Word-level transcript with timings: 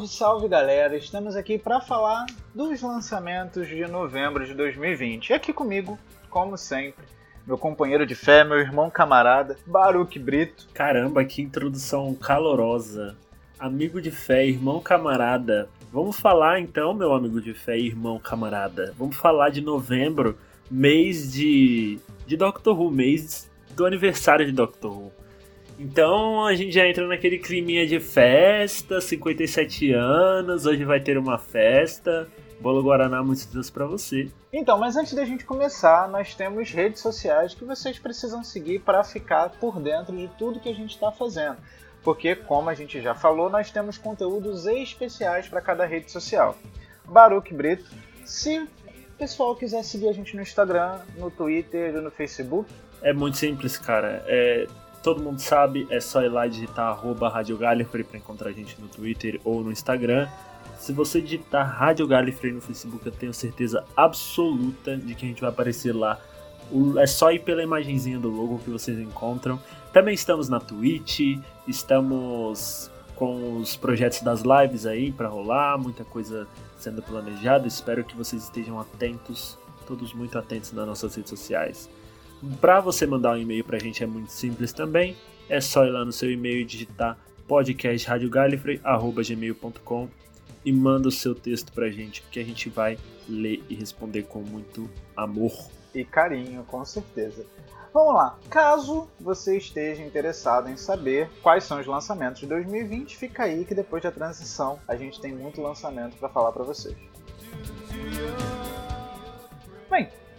Salve, 0.00 0.08
salve 0.08 0.48
galera! 0.48 0.96
Estamos 0.96 1.36
aqui 1.36 1.58
para 1.58 1.80
falar 1.80 2.24
dos 2.54 2.80
lançamentos 2.80 3.66
de 3.66 3.86
novembro 3.86 4.46
de 4.46 4.54
2020. 4.54 5.30
E 5.30 5.32
aqui 5.34 5.52
comigo, 5.52 5.98
como 6.30 6.56
sempre, 6.56 7.04
meu 7.46 7.58
companheiro 7.58 8.06
de 8.06 8.14
fé, 8.14 8.44
meu 8.44 8.58
irmão 8.58 8.88
camarada, 8.88 9.56
Baruque 9.66 10.18
Brito. 10.18 10.68
Caramba, 10.72 11.24
que 11.24 11.42
introdução 11.42 12.14
calorosa. 12.14 13.16
Amigo 13.58 14.00
de 14.00 14.10
fé, 14.10 14.46
irmão 14.46 14.80
camarada. 14.80 15.68
Vamos 15.92 16.18
falar 16.18 16.60
então, 16.60 16.94
meu 16.94 17.12
amigo 17.12 17.40
de 17.40 17.52
fé, 17.52 17.78
irmão 17.78 18.18
camarada. 18.18 18.94
Vamos 18.96 19.16
falar 19.16 19.50
de 19.50 19.60
novembro, 19.60 20.38
mês 20.70 21.32
de, 21.32 21.98
de 22.26 22.36
Doctor 22.36 22.78
Who, 22.78 22.90
mês 22.90 23.50
do 23.74 23.84
aniversário 23.84 24.46
de 24.46 24.52
Doctor 24.52 24.92
Who. 24.92 25.19
Então 25.80 26.44
a 26.44 26.54
gente 26.54 26.72
já 26.72 26.86
entra 26.86 27.06
naquele 27.06 27.38
climinha 27.38 27.86
de 27.86 27.98
festa, 27.98 29.00
57 29.00 29.94
anos, 29.94 30.66
hoje 30.66 30.84
vai 30.84 31.00
ter 31.00 31.16
uma 31.16 31.38
festa. 31.38 32.28
Bolo 32.60 32.82
Guaraná, 32.82 33.22
muitos 33.22 33.46
Deus 33.46 33.70
pra 33.70 33.86
você. 33.86 34.28
Então, 34.52 34.78
mas 34.78 34.94
antes 34.94 35.14
da 35.14 35.24
gente 35.24 35.46
começar, 35.46 36.06
nós 36.10 36.34
temos 36.34 36.70
redes 36.70 37.00
sociais 37.00 37.54
que 37.54 37.64
vocês 37.64 37.98
precisam 37.98 38.44
seguir 38.44 38.80
para 38.80 39.02
ficar 39.02 39.48
por 39.58 39.80
dentro 39.80 40.14
de 40.14 40.28
tudo 40.38 40.60
que 40.60 40.68
a 40.68 40.74
gente 40.74 40.90
está 40.90 41.10
fazendo. 41.10 41.56
Porque, 42.04 42.36
como 42.36 42.68
a 42.68 42.74
gente 42.74 43.00
já 43.00 43.14
falou, 43.14 43.48
nós 43.48 43.70
temos 43.70 43.96
conteúdos 43.96 44.66
especiais 44.66 45.48
para 45.48 45.62
cada 45.62 45.86
rede 45.86 46.12
social. 46.12 46.58
Baruque 47.06 47.54
Brito, 47.54 47.86
se 48.26 48.58
o 48.58 48.68
pessoal 49.18 49.56
quiser 49.56 49.82
seguir 49.82 50.10
a 50.10 50.12
gente 50.12 50.36
no 50.36 50.42
Instagram, 50.42 51.00
no 51.16 51.30
Twitter 51.30 51.94
e 51.94 52.00
no 52.02 52.10
Facebook. 52.10 52.70
É 53.00 53.14
muito 53.14 53.38
simples, 53.38 53.78
cara. 53.78 54.22
É, 54.26 54.66
todo 55.02 55.22
mundo 55.22 55.40
sabe, 55.40 55.86
é 55.90 56.00
só 56.00 56.22
ir 56.22 56.28
lá 56.28 56.46
digitar 56.46 56.88
arroba 56.88 57.28
Rádio 57.28 57.56
Gallifrey 57.56 58.04
para 58.04 58.18
encontrar 58.18 58.50
a 58.50 58.52
gente 58.52 58.80
no 58.80 58.88
Twitter 58.88 59.40
ou 59.44 59.62
no 59.62 59.72
Instagram. 59.72 60.28
Se 60.78 60.92
você 60.92 61.20
digitar 61.20 61.76
Rádio 61.76 62.06
Gallifrey 62.06 62.52
no 62.52 62.60
Facebook, 62.60 63.04
eu 63.04 63.12
tenho 63.12 63.34
certeza 63.34 63.84
absoluta 63.96 64.96
de 64.96 65.14
que 65.14 65.24
a 65.24 65.28
gente 65.28 65.40
vai 65.40 65.50
aparecer 65.50 65.94
lá. 65.94 66.18
É 66.98 67.06
só 67.06 67.32
ir 67.32 67.40
pela 67.40 67.62
imagenzinha 67.62 68.18
do 68.18 68.30
logo 68.30 68.58
que 68.58 68.70
vocês 68.70 68.98
encontram. 68.98 69.60
Também 69.92 70.14
estamos 70.14 70.48
na 70.48 70.60
Twitch, 70.60 71.38
estamos 71.66 72.90
com 73.16 73.58
os 73.58 73.76
projetos 73.76 74.22
das 74.22 74.42
lives 74.42 74.86
aí 74.86 75.12
para 75.12 75.28
rolar, 75.28 75.76
muita 75.76 76.04
coisa 76.04 76.46
sendo 76.78 77.02
planejada. 77.02 77.66
Espero 77.66 78.04
que 78.04 78.16
vocês 78.16 78.44
estejam 78.44 78.80
atentos, 78.80 79.58
todos 79.86 80.14
muito 80.14 80.38
atentos 80.38 80.72
nas 80.72 80.86
nossas 80.86 81.14
redes 81.14 81.28
sociais. 81.28 81.90
Para 82.60 82.80
você 82.80 83.06
mandar 83.06 83.32
um 83.32 83.36
e-mail 83.36 83.64
para 83.64 83.76
a 83.76 83.80
gente 83.80 84.02
é 84.02 84.06
muito 84.06 84.32
simples 84.32 84.72
também. 84.72 85.14
É 85.48 85.60
só 85.60 85.84
ir 85.84 85.90
lá 85.90 86.04
no 86.04 86.12
seu 86.12 86.30
e-mail 86.30 86.60
e 86.60 86.64
digitar 86.64 87.18
podcastradiogalifrey.gmail.com 87.46 90.08
e 90.64 90.72
manda 90.72 91.08
o 91.08 91.10
seu 91.10 91.34
texto 91.34 91.72
pra 91.72 91.90
gente, 91.90 92.22
que 92.30 92.38
a 92.38 92.44
gente 92.44 92.68
vai 92.68 92.96
ler 93.28 93.64
e 93.68 93.74
responder 93.74 94.22
com 94.24 94.40
muito 94.40 94.88
amor. 95.16 95.52
E 95.94 96.04
carinho, 96.04 96.62
com 96.64 96.84
certeza. 96.84 97.46
Vamos 97.92 98.14
lá. 98.14 98.38
Caso 98.48 99.08
você 99.18 99.58
esteja 99.58 100.04
interessado 100.04 100.68
em 100.68 100.76
saber 100.76 101.28
quais 101.42 101.64
são 101.64 101.80
os 101.80 101.86
lançamentos 101.86 102.40
de 102.40 102.46
2020, 102.46 103.16
fica 103.16 103.42
aí 103.42 103.64
que 103.64 103.74
depois 103.74 104.00
da 104.02 104.12
transição 104.12 104.78
a 104.86 104.94
gente 104.94 105.20
tem 105.20 105.34
muito 105.34 105.60
lançamento 105.60 106.16
para 106.16 106.28
falar 106.28 106.52
para 106.52 106.62
vocês. 106.62 106.96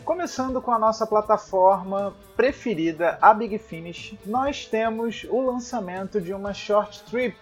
Começando 0.04 0.62
com 0.62 0.72
a 0.72 0.80
nossa 0.80 1.06
plataforma 1.06 2.14
preferida, 2.36 3.18
a 3.22 3.34
Big 3.34 3.58
Finish, 3.58 4.16
nós 4.26 4.66
temos 4.66 5.26
o 5.30 5.42
lançamento 5.42 6.20
de 6.20 6.34
uma 6.34 6.54
short 6.54 7.04
trip 7.04 7.36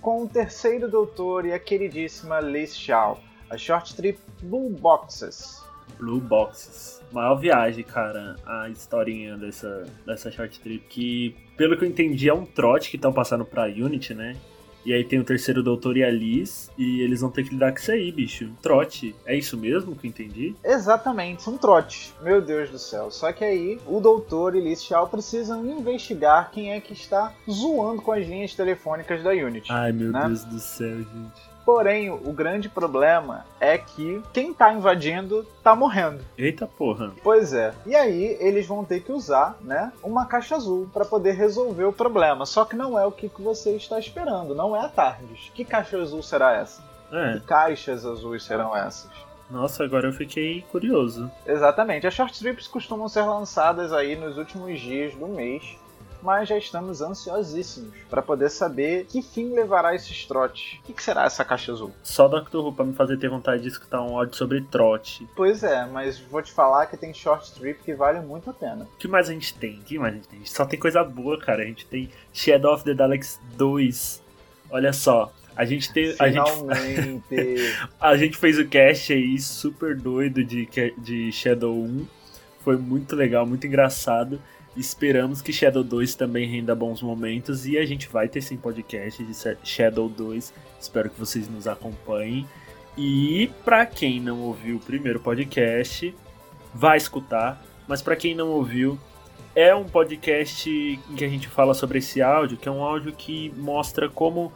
com 0.00 0.22
o 0.22 0.28
terceiro 0.28 0.88
doutor 0.88 1.44
e 1.44 1.52
a 1.52 1.58
queridíssima 1.58 2.40
Liz 2.40 2.76
Shaw, 2.76 3.18
a 3.50 3.56
short 3.56 3.94
trip 3.96 4.18
Blue 4.42 4.70
Boxes. 4.70 5.62
Blue 5.98 6.20
Boxes. 6.20 7.02
Maior 7.10 7.36
viagem, 7.36 7.82
cara, 7.82 8.36
a 8.46 8.68
historinha 8.68 9.36
dessa, 9.36 9.86
dessa 10.06 10.30
short 10.30 10.60
trip. 10.60 10.86
Que, 10.88 11.36
pelo 11.56 11.76
que 11.76 11.84
eu 11.84 11.88
entendi, 11.88 12.28
é 12.28 12.34
um 12.34 12.44
trote 12.44 12.90
que 12.90 12.96
estão 12.96 13.12
passando 13.12 13.44
pra 13.44 13.64
Unity, 13.64 14.14
né? 14.14 14.36
E 14.88 14.94
aí 14.94 15.04
tem 15.04 15.18
o 15.18 15.24
terceiro 15.24 15.62
doutor 15.62 15.98
e 15.98 16.02
a 16.02 16.10
Liz, 16.10 16.70
e 16.78 17.02
eles 17.02 17.20
vão 17.20 17.30
ter 17.30 17.44
que 17.44 17.50
lidar 17.50 17.72
com 17.72 17.78
isso 17.78 17.92
aí, 17.92 18.10
bicho. 18.10 18.48
Trote. 18.62 19.14
É 19.26 19.36
isso 19.36 19.54
mesmo 19.54 19.94
que 19.94 20.06
eu 20.06 20.08
entendi? 20.08 20.56
Exatamente, 20.64 21.50
um 21.50 21.58
trote. 21.58 22.14
Meu 22.22 22.40
Deus 22.40 22.70
do 22.70 22.78
céu. 22.78 23.10
Só 23.10 23.30
que 23.30 23.44
aí 23.44 23.78
o 23.86 24.00
doutor 24.00 24.56
e 24.56 24.62
Liz 24.62 24.82
Shaw 24.82 25.06
precisam 25.06 25.62
investigar 25.66 26.50
quem 26.50 26.72
é 26.72 26.80
que 26.80 26.94
está 26.94 27.34
zoando 27.50 28.00
com 28.00 28.12
as 28.12 28.26
linhas 28.26 28.54
telefônicas 28.54 29.22
da 29.22 29.32
Unity. 29.32 29.70
Ai, 29.70 29.92
meu 29.92 30.10
né? 30.10 30.24
Deus 30.24 30.44
do 30.44 30.58
céu, 30.58 30.96
gente. 30.96 31.57
Porém, 31.68 32.08
o 32.08 32.32
grande 32.32 32.66
problema 32.66 33.44
é 33.60 33.76
que 33.76 34.22
quem 34.32 34.54
tá 34.54 34.72
invadindo 34.72 35.46
tá 35.62 35.76
morrendo. 35.76 36.24
Eita 36.38 36.66
porra. 36.66 37.12
Pois 37.22 37.52
é. 37.52 37.74
E 37.84 37.94
aí 37.94 38.38
eles 38.40 38.66
vão 38.66 38.86
ter 38.86 39.00
que 39.00 39.12
usar, 39.12 39.58
né, 39.60 39.92
uma 40.02 40.24
caixa 40.24 40.56
azul 40.56 40.88
para 40.90 41.04
poder 41.04 41.32
resolver 41.32 41.84
o 41.84 41.92
problema. 41.92 42.46
Só 42.46 42.64
que 42.64 42.74
não 42.74 42.98
é 42.98 43.04
o 43.04 43.12
que 43.12 43.30
você 43.38 43.76
está 43.76 43.98
esperando, 43.98 44.54
não 44.54 44.74
é 44.74 44.80
a 44.80 44.88
Tardes. 44.88 45.50
Que 45.54 45.62
caixa 45.62 45.98
azul 45.98 46.22
será 46.22 46.56
essa? 46.56 46.82
É. 47.12 47.34
Que 47.34 47.40
caixas 47.40 48.06
azuis 48.06 48.44
serão 48.44 48.74
essas? 48.74 49.10
Nossa, 49.50 49.84
agora 49.84 50.08
eu 50.08 50.12
fiquei 50.14 50.64
curioso. 50.72 51.30
Exatamente. 51.46 52.06
As 52.06 52.14
short 52.14 52.38
trips 52.38 52.66
costumam 52.66 53.10
ser 53.10 53.24
lançadas 53.24 53.92
aí 53.92 54.16
nos 54.16 54.38
últimos 54.38 54.80
dias 54.80 55.14
do 55.14 55.28
mês 55.28 55.76
mas 56.22 56.48
já 56.48 56.56
estamos 56.56 57.00
ansiosíssimos 57.00 57.94
para 58.08 58.22
poder 58.22 58.50
saber 58.50 59.06
que 59.06 59.22
fim 59.22 59.52
levará 59.52 59.94
esses 59.94 60.26
trotes. 60.26 60.78
O 60.80 60.92
que, 60.92 61.02
será 61.02 61.24
essa 61.24 61.44
caixa 61.44 61.72
azul? 61.72 61.92
Só 62.02 62.28
Doctor 62.28 62.64
Who 62.64 62.72
pra 62.72 62.84
me 62.84 62.94
fazer 62.94 63.18
ter 63.18 63.28
vontade 63.28 63.62
de 63.62 63.68
escutar 63.68 64.02
um 64.02 64.16
áudio 64.16 64.36
sobre 64.36 64.60
trote. 64.62 65.26
Pois 65.34 65.62
é, 65.62 65.86
mas 65.86 66.18
vou 66.18 66.42
te 66.42 66.52
falar 66.52 66.86
que 66.86 66.96
tem 66.96 67.12
short 67.14 67.52
trip 67.52 67.82
que 67.82 67.94
vale 67.94 68.20
muito 68.20 68.50
a 68.50 68.52
pena. 68.52 68.86
O 68.94 68.98
que 68.98 69.08
mais 69.08 69.28
a 69.28 69.32
gente 69.32 69.54
tem? 69.54 69.78
O 69.78 69.82
que 69.82 69.98
mais 69.98 70.12
a 70.12 70.16
gente 70.16 70.28
tem? 70.28 70.44
Só 70.44 70.64
tem 70.64 70.78
coisa 70.78 71.02
boa, 71.04 71.38
cara. 71.38 71.62
A 71.62 71.66
gente 71.66 71.86
tem 71.86 72.10
Shadow 72.32 72.74
of 72.74 72.84
the 72.84 72.94
Daleks 72.94 73.40
2. 73.56 74.22
Olha 74.70 74.92
só, 74.92 75.32
a 75.58 75.64
gente 75.64 75.92
tem. 75.92 76.14
A 76.20 76.28
gente, 76.28 77.22
a 78.00 78.16
gente 78.16 78.36
fez 78.36 78.58
o 78.60 78.68
cast 78.68 79.12
aí 79.12 79.36
super 79.40 79.96
doido 79.96 80.44
de, 80.44 80.68
de 80.98 81.32
Shadow 81.32 81.74
1. 81.74 82.06
Foi 82.60 82.76
muito 82.76 83.16
legal, 83.16 83.44
muito 83.44 83.66
engraçado. 83.66 84.40
Esperamos 84.78 85.42
que 85.42 85.52
Shadow 85.52 85.82
2 85.82 86.14
também 86.14 86.46
renda 86.46 86.72
bons 86.72 87.02
momentos 87.02 87.66
e 87.66 87.76
a 87.76 87.84
gente 87.84 88.08
vai 88.08 88.28
ter 88.28 88.40
sim 88.40 88.56
podcast 88.56 89.24
de 89.24 89.34
Shadow 89.64 90.08
2. 90.08 90.54
Espero 90.80 91.10
que 91.10 91.18
vocês 91.18 91.48
nos 91.48 91.66
acompanhem. 91.66 92.46
E 92.96 93.50
para 93.64 93.84
quem 93.84 94.20
não 94.20 94.40
ouviu 94.40 94.76
o 94.76 94.80
primeiro 94.80 95.18
podcast, 95.18 96.14
vai 96.72 96.96
escutar. 96.96 97.60
Mas 97.88 98.00
para 98.00 98.14
quem 98.14 98.36
não 98.36 98.50
ouviu, 98.50 98.96
é 99.52 99.74
um 99.74 99.84
podcast 99.84 100.70
em 100.70 101.14
que 101.16 101.24
a 101.24 101.28
gente 101.28 101.48
fala 101.48 101.74
sobre 101.74 101.98
esse 101.98 102.22
áudio, 102.22 102.56
que 102.56 102.68
é 102.68 102.72
um 102.72 102.84
áudio 102.84 103.12
que 103.12 103.52
mostra 103.56 104.08
como 104.08 104.52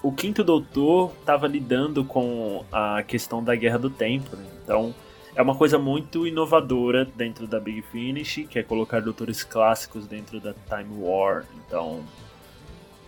o 0.00 0.12
Quinto 0.12 0.44
Doutor 0.44 1.10
estava 1.18 1.48
lidando 1.48 2.04
com 2.04 2.64
a 2.70 3.02
questão 3.02 3.42
da 3.42 3.56
Guerra 3.56 3.78
do 3.78 3.90
Tempo. 3.90 4.36
Né? 4.36 4.46
Então, 4.62 4.94
é 5.36 5.42
uma 5.42 5.54
coisa 5.54 5.78
muito 5.78 6.26
inovadora 6.26 7.04
dentro 7.04 7.46
da 7.46 7.60
Big 7.60 7.82
Finish, 7.82 8.46
que 8.48 8.58
é 8.58 8.62
colocar 8.62 9.02
doutores 9.02 9.44
clássicos 9.44 10.06
dentro 10.06 10.40
da 10.40 10.54
Time 10.54 10.98
War. 10.98 11.44
Então, 11.54 12.02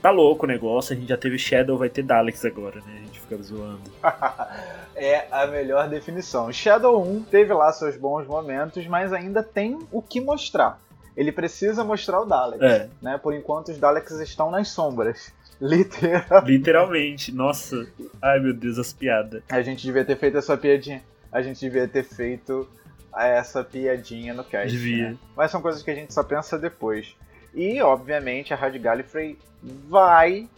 tá 0.02 0.10
louco 0.10 0.44
o 0.44 0.48
negócio. 0.48 0.94
A 0.94 0.96
gente 0.96 1.08
já 1.08 1.16
teve 1.16 1.38
Shadow, 1.38 1.78
vai 1.78 1.88
ter 1.88 2.02
Daleks 2.02 2.44
agora, 2.44 2.82
né? 2.82 2.98
A 2.98 3.06
gente 3.06 3.18
fica 3.18 3.36
zoando. 3.38 3.90
é 4.94 5.26
a 5.30 5.46
melhor 5.46 5.88
definição. 5.88 6.52
Shadow 6.52 7.02
1 7.02 7.22
teve 7.24 7.54
lá 7.54 7.72
seus 7.72 7.96
bons 7.96 8.26
momentos, 8.26 8.86
mas 8.86 9.10
ainda 9.10 9.42
tem 9.42 9.78
o 9.90 10.02
que 10.02 10.20
mostrar. 10.20 10.78
Ele 11.16 11.32
precisa 11.32 11.82
mostrar 11.82 12.20
o 12.20 12.26
Daleks, 12.26 12.62
é. 12.62 12.90
né? 13.00 13.16
Por 13.16 13.32
enquanto 13.32 13.68
os 13.68 13.78
Daleks 13.78 14.20
estão 14.20 14.50
nas 14.50 14.68
sombras. 14.68 15.32
Literalmente. 15.58 16.52
Literalmente. 16.52 17.32
Nossa. 17.32 17.86
Ai, 18.20 18.38
meu 18.38 18.52
Deus, 18.52 18.78
as 18.78 18.92
piadas. 18.92 19.42
A 19.48 19.62
gente 19.62 19.82
devia 19.82 20.04
ter 20.04 20.16
feito 20.16 20.36
essa 20.36 20.56
piadinha 20.58 21.02
a 21.32 21.42
gente 21.42 21.60
devia 21.60 21.86
ter 21.86 22.04
feito 22.04 22.68
essa 23.16 23.64
piadinha 23.64 24.34
no 24.34 24.44
cast. 24.44 24.70
Devia. 24.70 25.10
Né? 25.10 25.18
Mas 25.36 25.50
são 25.50 25.60
coisas 25.60 25.82
que 25.82 25.90
a 25.90 25.94
gente 25.94 26.12
só 26.12 26.22
pensa 26.22 26.58
depois. 26.58 27.16
E, 27.54 27.80
obviamente, 27.80 28.52
a 28.52 28.56
Rádio 28.56 28.80
Gallifrey 28.80 29.38
vai 29.62 30.48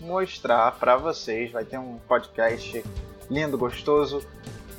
mostrar 0.00 0.72
para 0.72 0.96
vocês, 0.96 1.50
vai 1.50 1.64
ter 1.64 1.78
um 1.78 1.98
podcast 2.06 2.84
lindo, 3.30 3.58
gostoso, 3.58 4.24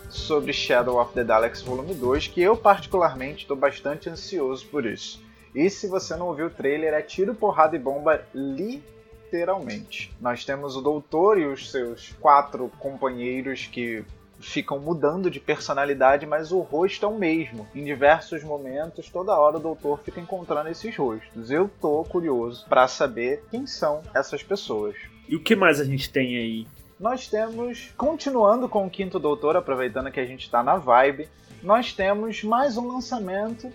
sobre 0.10 0.54
Shadow 0.54 1.00
of 1.00 1.14
the 1.14 1.24
Daleks 1.24 1.62
Volume 1.62 1.94
2, 1.94 2.28
que 2.28 2.42
eu 2.42 2.56
particularmente 2.56 3.44
estou 3.44 3.58
bastante 3.58 4.10
ansioso 4.10 4.66
por 4.68 4.86
isso. 4.86 5.22
E 5.54 5.70
se 5.70 5.88
você 5.88 6.16
não 6.16 6.28
ouviu 6.28 6.48
o 6.48 6.50
trailer, 6.52 6.94
é 6.94 7.02
tiro, 7.02 7.34
porrada 7.36 7.76
e 7.76 7.80
bomba 7.80 8.24
literalmente. 8.34 10.12
Nós 10.22 10.46
temos 10.46 10.76
o 10.76 10.82
Doutor 10.82 11.40
e 11.40 11.46
os 11.46 11.72
seus 11.72 12.14
quatro 12.20 12.72
companheiros 12.80 13.66
que 13.66 14.04
ficam 14.40 14.80
mudando 14.80 15.30
de 15.30 15.40
personalidade, 15.40 16.26
mas 16.26 16.52
o 16.52 16.60
rosto 16.60 17.06
é 17.06 17.10
o 17.10 17.18
mesmo. 17.18 17.68
Em 17.76 17.84
diversos 17.84 18.44
momentos, 18.44 19.10
toda 19.10 19.38
hora 19.38 19.58
o 19.58 19.62
doutor 19.62 20.00
fica 20.00 20.20
encontrando 20.20 20.70
esses 20.70 20.96
rostos. 20.96 21.52
Eu 21.52 21.70
tô 21.82 22.04
curioso 22.04 22.66
para 22.68 22.88
saber 22.88 23.44
quem 23.52 23.68
são 23.68 24.02
essas 24.14 24.42
pessoas. 24.42 24.96
E 25.28 25.36
o 25.36 25.44
que 25.44 25.56
mais 25.56 25.80
a 25.80 25.84
gente 25.84 26.10
tem 26.10 26.38
aí 26.38 26.68
nós 27.00 27.28
temos, 27.30 27.94
continuando 27.98 28.68
com 28.68 28.86
o 28.86 28.90
Quinto 28.90 29.20
Doutor, 29.20 29.56
aproveitando 29.56 30.12
que 30.12 30.20
a 30.20 30.26
gente 30.26 30.44
está 30.44 30.62
na 30.62 30.76
vibe, 30.76 31.30
nós 31.64 31.94
temos 31.94 32.44
mais 32.44 32.76
um 32.76 32.88
lançamento 32.88 33.72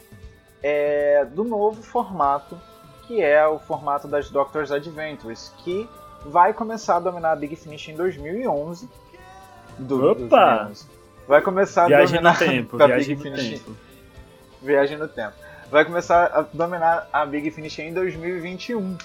é, 0.62 1.25
do 1.25 1.43
novo 1.43 1.82
formato, 1.82 2.61
que 3.06 3.22
é 3.22 3.46
o 3.46 3.58
formato 3.58 4.06
das 4.06 4.28
Doctor's 4.28 4.70
Adventures, 4.70 5.50
que 5.58 5.88
vai 6.26 6.52
começar 6.52 6.96
a 6.96 7.00
dominar 7.00 7.32
a 7.32 7.37
Big 7.37 7.56
Finish 7.56 7.88
em 7.88 7.96
2011. 7.96 8.90
Do, 9.79 10.11
Opa! 10.11 10.65
2011. 10.65 10.87
Vai 11.26 11.41
começar 11.41 11.87
viagem 11.87 12.19
a 12.19 12.21
dominar 12.21 12.32
no 12.32 12.38
tempo, 12.38 12.82
a 12.82 12.87
viagem 12.87 13.17
no 13.17 13.23
Finish. 13.23 13.49
Tempo. 13.50 13.76
Viagem 14.62 14.99
no 14.99 15.09
tempo. 15.09 15.35
Vai 15.71 15.85
começar 15.85 16.26
a 16.26 16.43
dominar 16.43 17.09
a 17.12 17.25
Big 17.25 17.50
Finish 17.50 17.79
em 17.79 17.93
2021, 17.93 18.97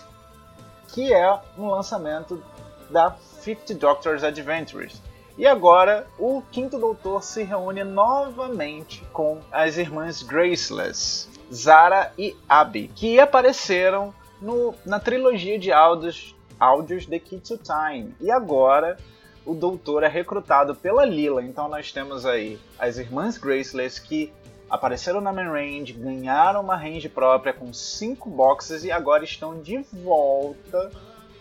que 0.89 1.13
é 1.13 1.39
um 1.57 1.69
lançamento 1.69 2.43
da 2.89 3.15
50 3.41 3.73
Doctors 3.75 4.23
Adventures. 4.23 5.01
E 5.37 5.47
agora 5.47 6.05
o 6.17 6.43
Quinto 6.51 6.77
Doutor 6.77 7.23
se 7.23 7.43
reúne 7.43 7.83
novamente 7.83 9.03
com 9.13 9.39
as 9.51 9.77
irmãs 9.77 10.21
Graceless, 10.21 11.29
Zara 11.51 12.11
e 12.17 12.35
Abby, 12.47 12.91
que 12.93 13.19
apareceram 13.19 14.13
no, 14.41 14.75
na 14.85 14.99
trilogia 14.99 15.57
de 15.57 15.71
áudios, 15.71 16.35
áudios 16.59 17.05
The 17.05 17.19
Key 17.19 17.39
to 17.39 17.57
Time. 17.57 18.13
E 18.19 18.29
agora 18.29 18.97
o 19.45 19.53
Doutor 19.53 20.03
é 20.03 20.07
recrutado 20.07 20.75
pela 20.75 21.05
Lila. 21.05 21.43
Então 21.43 21.67
nós 21.67 21.91
temos 21.91 22.25
aí 22.25 22.59
as 22.77 22.97
irmãs 22.97 23.37
Graceless 23.37 24.01
que 24.01 24.31
apareceram 24.69 25.19
na 25.19 25.33
main 25.33 25.47
range, 25.47 25.93
ganharam 25.93 26.61
uma 26.61 26.75
range 26.75 27.09
própria 27.09 27.53
com 27.53 27.73
cinco 27.73 28.29
boxes 28.29 28.83
e 28.83 28.91
agora 28.91 29.23
estão 29.23 29.59
de 29.59 29.79
volta 29.91 30.91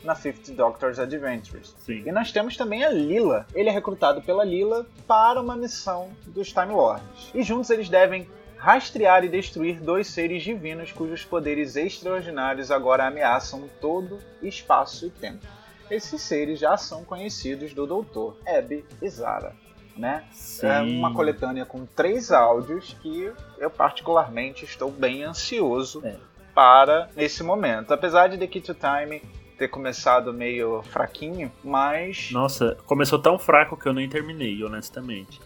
na 0.03 0.15
Fifth 0.15 0.51
Doctor's 0.51 0.99
Adventures. 0.99 1.75
Sim. 1.79 2.05
E 2.07 2.13
nós 2.13 2.33
temos 2.33 2.57
também 2.57 2.85
a 2.85 2.91
Lila. 2.91 3.47
Ele 3.55 3.69
é 3.69 3.73
recrutado 3.73 4.23
pela 4.23 4.45
Lila 4.45 4.87
para 5.07 5.41
uma 5.41 5.57
missão 5.57 6.11
dos 6.27 6.53
Time 6.53 6.73
Lords. 6.73 7.31
E 7.35 7.43
juntos 7.43 7.69
eles 7.71 7.89
devem 7.89 8.27
rastrear 8.57 9.25
e 9.25 9.29
destruir 9.29 9.81
dois 9.81 10.09
seres 10.09 10.43
divinos 10.43 10.93
cujos 10.93 11.25
poderes 11.25 11.77
extraordinários 11.77 12.71
agora 12.71 13.07
ameaçam 13.07 13.69
todo 13.81 14.19
espaço 14.43 15.07
e 15.07 15.11
tempo. 15.11 15.47
Esses 15.91 16.21
seres 16.23 16.59
já 16.59 16.77
são 16.77 17.05
conhecidos 17.05 17.73
do 17.73 17.87
Doutor, 17.87 18.37
Abby 18.47 18.85
e 19.01 19.09
Zara. 19.09 19.55
Né? 19.97 20.25
É 20.63 20.81
uma 20.81 21.13
coletânea 21.13 21.67
com 21.67 21.85
três 21.85 22.31
áudios 22.31 22.97
que 23.03 23.33
eu 23.59 23.69
particularmente 23.69 24.65
estou 24.65 24.93
bem 24.93 25.25
ansioso 25.25 26.01
é. 26.05 26.15
para 26.55 27.11
esse 27.17 27.43
momento. 27.43 27.93
Apesar 27.93 28.29
de 28.29 28.39
The 28.39 28.47
Key 28.47 28.61
to 28.61 28.75
Time 28.75 29.21
ter 29.59 29.69
começado 29.69 30.33
meio 30.33 30.83
fraquinho, 30.85 31.51
mas. 31.65 32.31
Nossa, 32.31 32.79
começou 32.87 33.19
tão 33.19 33.39
fraco 33.39 33.77
que 33.77 33.89
eu 33.89 33.93
nem 33.93 34.09
terminei, 34.09 34.63
honestamente. 34.63 35.41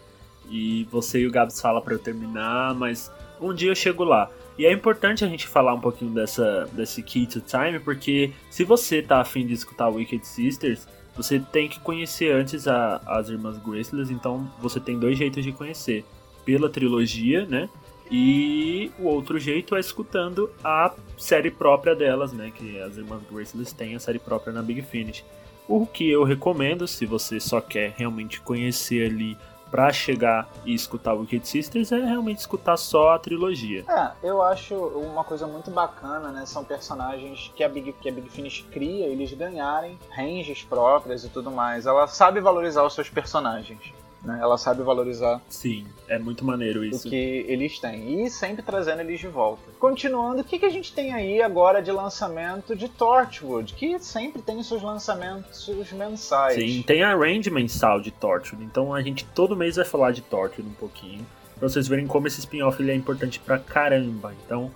E 0.49 0.87
você 0.91 1.19
e 1.19 1.27
o 1.27 1.31
Gabs 1.31 1.59
falam 1.59 1.81
para 1.81 1.95
eu 1.95 1.99
terminar, 1.99 2.75
mas 2.75 3.11
um 3.41 3.53
dia 3.53 3.71
eu 3.71 3.75
chego 3.75 4.03
lá. 4.03 4.29
E 4.57 4.65
é 4.65 4.71
importante 4.71 5.25
a 5.25 5.27
gente 5.27 5.47
falar 5.47 5.73
um 5.73 5.79
pouquinho 5.79 6.11
dessa, 6.11 6.69
desse 6.73 7.01
Key 7.01 7.25
to 7.25 7.41
Time, 7.41 7.79
porque 7.79 8.31
se 8.49 8.63
você 8.63 9.01
tá 9.01 9.21
afim 9.21 9.45
de 9.45 9.53
escutar 9.53 9.89
Wicked 9.89 10.25
Sisters, 10.25 10.87
você 11.15 11.39
tem 11.39 11.67
que 11.67 11.79
conhecer 11.79 12.33
antes 12.33 12.67
a, 12.67 13.01
as 13.05 13.29
Irmãs 13.29 13.57
Graceless, 13.57 14.11
então 14.11 14.49
você 14.59 14.79
tem 14.79 14.97
dois 14.97 15.17
jeitos 15.17 15.43
de 15.43 15.51
conhecer. 15.51 16.03
Pela 16.45 16.69
trilogia, 16.69 17.45
né? 17.45 17.69
E 18.11 18.91
o 18.99 19.05
outro 19.05 19.39
jeito 19.39 19.75
é 19.75 19.79
escutando 19.79 20.51
a 20.63 20.93
série 21.17 21.49
própria 21.49 21.95
delas, 21.95 22.33
né? 22.33 22.51
Que 22.53 22.79
as 22.81 22.97
Irmãs 22.97 23.21
Graceless 23.31 23.73
têm 23.73 23.95
a 23.95 23.99
série 23.99 24.19
própria 24.19 24.51
na 24.51 24.61
Big 24.61 24.81
Finish. 24.81 25.23
O 25.67 25.85
que 25.87 26.09
eu 26.09 26.23
recomendo, 26.23 26.87
se 26.87 27.05
você 27.05 27.39
só 27.39 27.61
quer 27.61 27.93
realmente 27.97 28.41
conhecer 28.41 29.09
ali 29.09 29.37
para 29.73 29.91
chegar 29.91 30.47
e 30.63 30.75
escutar 30.75 31.15
Wicked 31.15 31.47
Sisters, 31.47 31.91
é 31.91 31.97
realmente 31.97 32.37
escutar 32.37 32.77
só 32.77 33.15
a 33.15 33.17
trilogia. 33.17 33.83
É, 33.89 34.11
eu 34.21 34.39
acho 34.39 34.75
uma 34.75 35.23
coisa 35.23 35.47
muito 35.47 35.71
bacana, 35.71 36.29
né? 36.29 36.45
São 36.45 36.63
personagens 36.63 37.51
que 37.55 37.63
a 37.63 37.69
Big, 37.69 37.91
que 37.93 38.07
a 38.07 38.11
Big 38.11 38.29
Finish 38.29 38.63
cria, 38.71 39.07
eles 39.07 39.33
ganharem 39.33 39.97
ranges 40.15 40.61
próprias 40.61 41.23
e 41.23 41.29
tudo 41.29 41.49
mais. 41.49 41.87
Ela 41.87 42.05
sabe 42.05 42.39
valorizar 42.39 42.83
os 42.83 42.93
seus 42.93 43.09
personagens. 43.09 43.91
Né? 44.23 44.39
Ela 44.41 44.57
sabe 44.57 44.81
valorizar. 44.83 45.41
Sim, 45.49 45.85
é 46.07 46.17
muito 46.17 46.45
maneiro 46.45 46.83
isso. 46.83 47.07
O 47.07 47.09
que 47.09 47.45
eles 47.47 47.77
têm. 47.79 48.23
E 48.23 48.29
sempre 48.29 48.63
trazendo 48.63 49.01
eles 49.01 49.19
de 49.19 49.27
volta. 49.27 49.63
Continuando, 49.79 50.41
o 50.41 50.43
que, 50.43 50.59
que 50.59 50.65
a 50.65 50.69
gente 50.69 50.93
tem 50.93 51.13
aí 51.13 51.41
agora 51.41 51.81
de 51.81 51.91
lançamento 51.91 52.75
de 52.75 52.87
Torchwood? 52.87 53.73
Que 53.73 53.99
sempre 53.99 54.41
tem 54.41 54.63
seus 54.63 54.81
lançamentos 54.81 55.69
mensais. 55.91 56.55
Sim, 56.55 56.81
tem 56.83 57.03
a 57.03 57.13
range 57.15 57.49
mensal 57.49 57.99
de 57.99 58.11
Torchwood. 58.11 58.63
Então 58.63 58.93
a 58.93 59.01
gente 59.01 59.25
todo 59.25 59.55
mês 59.55 59.75
vai 59.75 59.85
falar 59.85 60.11
de 60.11 60.21
Torchwood 60.21 60.69
um 60.69 60.73
pouquinho. 60.73 61.25
Pra 61.59 61.69
vocês 61.69 61.87
verem 61.87 62.07
como 62.07 62.27
esse 62.27 62.39
spin-off 62.39 62.89
é 62.89 62.95
importante 62.95 63.39
pra 63.39 63.57
caramba. 63.57 64.33
Então, 64.45 64.71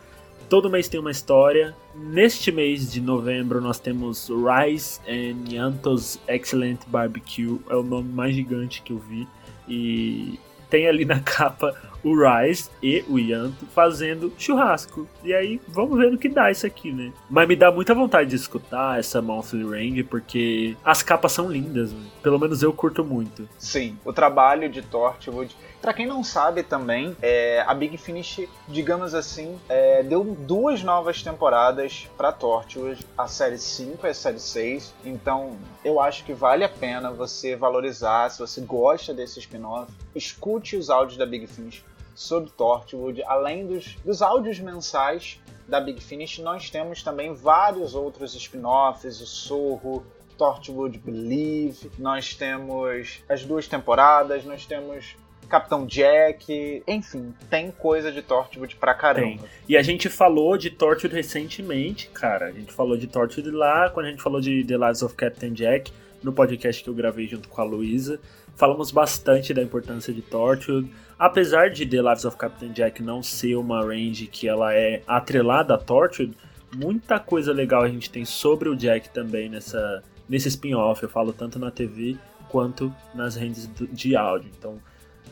todo 0.49 0.69
mês 0.69 0.88
tem 0.88 0.99
uma 0.99 1.11
história. 1.11 1.75
Neste 1.95 2.51
mês 2.51 2.91
de 2.91 3.01
novembro 3.01 3.61
nós 3.61 3.79
temos 3.79 4.29
Rise 4.29 4.99
and 5.07 5.51
Yanto's 5.51 6.19
Excellent 6.27 6.79
Barbecue. 6.88 7.59
É 7.69 7.75
o 7.75 7.83
nome 7.83 8.11
mais 8.11 8.35
gigante 8.35 8.81
que 8.81 8.94
eu 8.94 8.99
vi. 8.99 9.27
E 9.67 10.39
tem 10.69 10.87
ali 10.87 11.05
na 11.05 11.19
capa 11.23 11.73
o 12.03 12.15
Rise 12.15 12.69
e 12.81 13.03
o 13.09 13.17
Yanto 13.17 13.65
fazendo 13.67 14.31
churrasco. 14.37 15.07
E 15.23 15.33
aí, 15.33 15.59
vamos 15.67 15.97
ver 15.97 16.11
no 16.11 16.17
que 16.17 16.29
dá 16.29 16.49
isso 16.49 16.65
aqui, 16.65 16.91
né? 16.91 17.11
Mas 17.29 17.47
me 17.47 17.55
dá 17.55 17.71
muita 17.71 17.93
vontade 17.93 18.29
de 18.29 18.35
escutar 18.35 18.99
essa 18.99 19.21
Monthly 19.21 19.63
Range, 19.63 20.03
porque 20.03 20.77
as 20.85 21.03
capas 21.03 21.31
são 21.31 21.49
lindas, 21.49 21.91
né? 21.91 21.99
pelo 22.21 22.39
menos 22.39 22.63
eu 22.63 22.71
curto 22.71 23.03
muito. 23.03 23.47
Sim, 23.57 23.97
o 24.05 24.13
trabalho 24.13 24.69
de 24.69 24.81
Torchwood 24.81 25.55
para 25.81 25.93
quem 25.93 26.07
não 26.07 26.23
sabe 26.23 26.63
também, 26.63 27.15
é, 27.21 27.63
a 27.65 27.73
Big 27.73 27.97
Finish, 27.97 28.47
digamos 28.67 29.13
assim, 29.13 29.57
é, 29.69 30.01
deu 30.03 30.23
duas 30.23 30.83
novas 30.83 31.21
temporadas 31.21 32.09
para 32.17 32.31
Torchwood, 32.31 33.05
a 33.17 33.27
série 33.27 33.57
5 33.57 34.05
e 34.05 34.09
a 34.09 34.13
série 34.13 34.39
6. 34.39 34.93
Então, 35.05 35.55
eu 35.85 36.01
acho 36.01 36.25
que 36.25 36.33
vale 36.33 36.63
a 36.63 36.69
pena 36.69 37.11
você 37.11 37.55
valorizar, 37.55 38.29
se 38.29 38.39
você 38.39 38.59
gosta 38.61 39.13
desse 39.13 39.39
spin-off, 39.39 39.91
escute 40.17 40.75
os 40.75 40.89
áudios 40.89 41.17
da 41.17 41.25
Big 41.25 41.47
Finish 41.47 41.83
sobre 42.15 42.49
Torchwood, 42.49 43.21
além 43.23 43.67
dos, 43.67 43.95
dos 44.03 44.21
áudios 44.21 44.59
mensais 44.59 45.39
da 45.67 45.79
Big 45.79 46.01
Finish, 46.01 46.39
nós 46.39 46.69
temos 46.69 47.03
também 47.03 47.33
vários 47.33 47.94
outros 47.94 48.33
spin-offs, 48.33 49.21
o 49.21 49.27
Sorro, 49.27 50.03
Torchwood 50.37 50.97
Believe, 50.97 51.92
nós 51.99 52.33
temos 52.33 53.21
as 53.30 53.45
duas 53.45 53.68
temporadas, 53.68 54.45
nós 54.45 54.65
temos 54.65 55.15
Capitão 55.47 55.85
Jack, 55.85 56.83
enfim, 56.87 57.33
tem 57.49 57.71
coisa 57.71 58.11
de 58.11 58.21
Torchwood 58.21 58.75
pra 58.75 58.94
caramba. 58.94 59.44
Tem. 59.44 59.49
E 59.68 59.77
a 59.77 59.81
gente 59.81 60.09
falou 60.09 60.57
de 60.57 60.69
Torchwood 60.69 61.15
recentemente, 61.15 62.09
cara. 62.09 62.47
A 62.47 62.51
gente 62.51 62.73
falou 62.73 62.97
de 62.97 63.07
Torchwood 63.07 63.49
lá, 63.51 63.89
quando 63.89 64.07
a 64.07 64.09
gente 64.09 64.21
falou 64.21 64.42
de 64.42 64.63
The 64.63 64.75
Lives 64.75 65.01
of 65.01 65.15
Captain 65.15 65.53
Jack, 65.53 65.92
no 66.24 66.33
podcast 66.33 66.83
que 66.83 66.90
eu 66.90 66.94
gravei 66.94 67.28
junto 67.28 67.47
com 67.47 67.62
a 67.62 67.64
Luísa. 67.64 68.19
Falamos 68.56 68.92
bastante 68.92 69.54
da 69.54 69.62
importância 69.62 70.14
de 70.14 70.21
Torchwood. 70.21 70.90
Apesar 71.18 71.69
de 71.69 71.86
The 71.86 72.02
Lives 72.02 72.26
of 72.26 72.38
Captain 72.38 72.71
Jack 72.71 73.02
não 73.02 73.21
ser 73.21 73.56
uma 73.56 73.83
range 73.83 74.28
que 74.28 74.47
ela 74.47 74.74
é 74.74 75.02
atrelada 75.07 75.76
a 75.76 75.78
Torchwood, 75.78 76.36
muita 76.76 77.19
coisa 77.19 77.54
legal 77.54 77.83
a 77.83 77.90
gente 77.90 78.09
tem 78.09 78.26
sobre 78.26 78.69
o 78.69 78.76
Jack 78.76 79.09
também 79.09 79.50
nessa, 79.50 80.04
nesse 80.28 80.47
spin-off. 80.47 81.02
Eu 81.04 81.09
falo 81.09 81.33
tanto 81.33 81.59
na 81.59 81.71
TV 81.71 82.18
quanto 82.50 82.94
nas 83.14 83.36
ranges 83.36 83.69
de 83.92 84.16
áudio. 84.16 84.50
Então, 84.57 84.80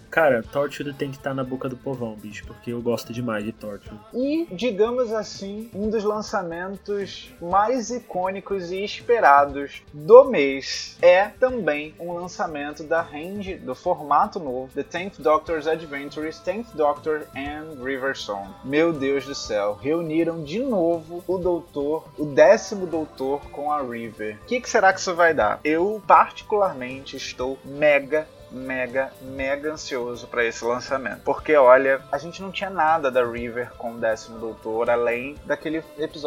Cara, 0.10 0.44
Torture 0.44 0.94
tem 0.94 1.10
que 1.10 1.18
estar 1.18 1.32
tá 1.32 1.36
na 1.36 1.44
boca 1.44 1.68
do 1.68 1.76
povão, 1.76 2.16
bicho, 2.16 2.46
porque 2.46 2.72
eu 2.72 2.82
gosto 2.82 3.12
demais 3.12 3.44
de 3.44 3.52
Torture. 3.52 3.96
E, 4.14 4.48
digamos 4.52 5.12
assim, 5.12 5.70
um 5.74 5.90
dos 5.90 6.04
lançamentos 6.04 7.34
mais 7.42 7.90
icônicos 7.90 8.72
e 8.72 8.84
esperados 8.84 9.84
do 9.94 10.26
mês 10.26 10.98
é 11.02 11.26
também 11.26 11.94
um 12.00 12.14
lançamento 12.14 12.84
da 12.84 13.02
range, 13.02 13.56
do 13.56 13.76
formato 13.76 14.40
novo, 14.40 14.70
The 14.74 14.84
10th 14.84 15.22
Doctor's 15.22 15.68
Adventures, 15.68 16.42
10th 16.46 16.76
Doctor 16.76 17.28
and 17.36 17.84
River 17.84 18.18
Song. 18.18 18.50
Meu 18.64 18.94
Deus 18.94 19.26
do 19.26 19.36
céu, 19.36 19.78
reuniram 19.82 20.44
de 20.44 20.60
novo 20.60 21.24
o 21.28 21.38
Doutor, 21.38 22.08
o 22.18 22.26
décimo 22.26 22.86
Doutor 22.86 23.42
com 23.52 23.72
a 23.72 23.82
River. 23.82 24.38
O 24.44 24.46
que, 24.46 24.62
que 24.62 24.70
será 24.70 24.94
que 24.94 25.00
isso 25.00 25.14
vai 25.14 25.34
dar? 25.34 25.60
Eu, 25.64 26.02
particularmente, 26.08 27.18
estou 27.18 27.58
mega 27.64 28.28
mega, 28.56 29.12
mega 29.22 29.74
ansioso 29.74 30.28
para 30.28 30.44
esse 30.46 30.64
lançamento. 30.64 31.22
Porque, 31.24 31.56
olha, 31.56 32.02
a 32.12 32.18
gente 32.18 32.42
não 32.42 32.52
tinha 32.52 32.70
nada 32.70 33.12
da 33.12 33.24
River 33.24 33.72
com 33.78 33.94
o 33.94 33.98
décimo 33.98 34.40
doutor, 34.40 34.90
além 34.90 35.36
daquele 35.46 35.84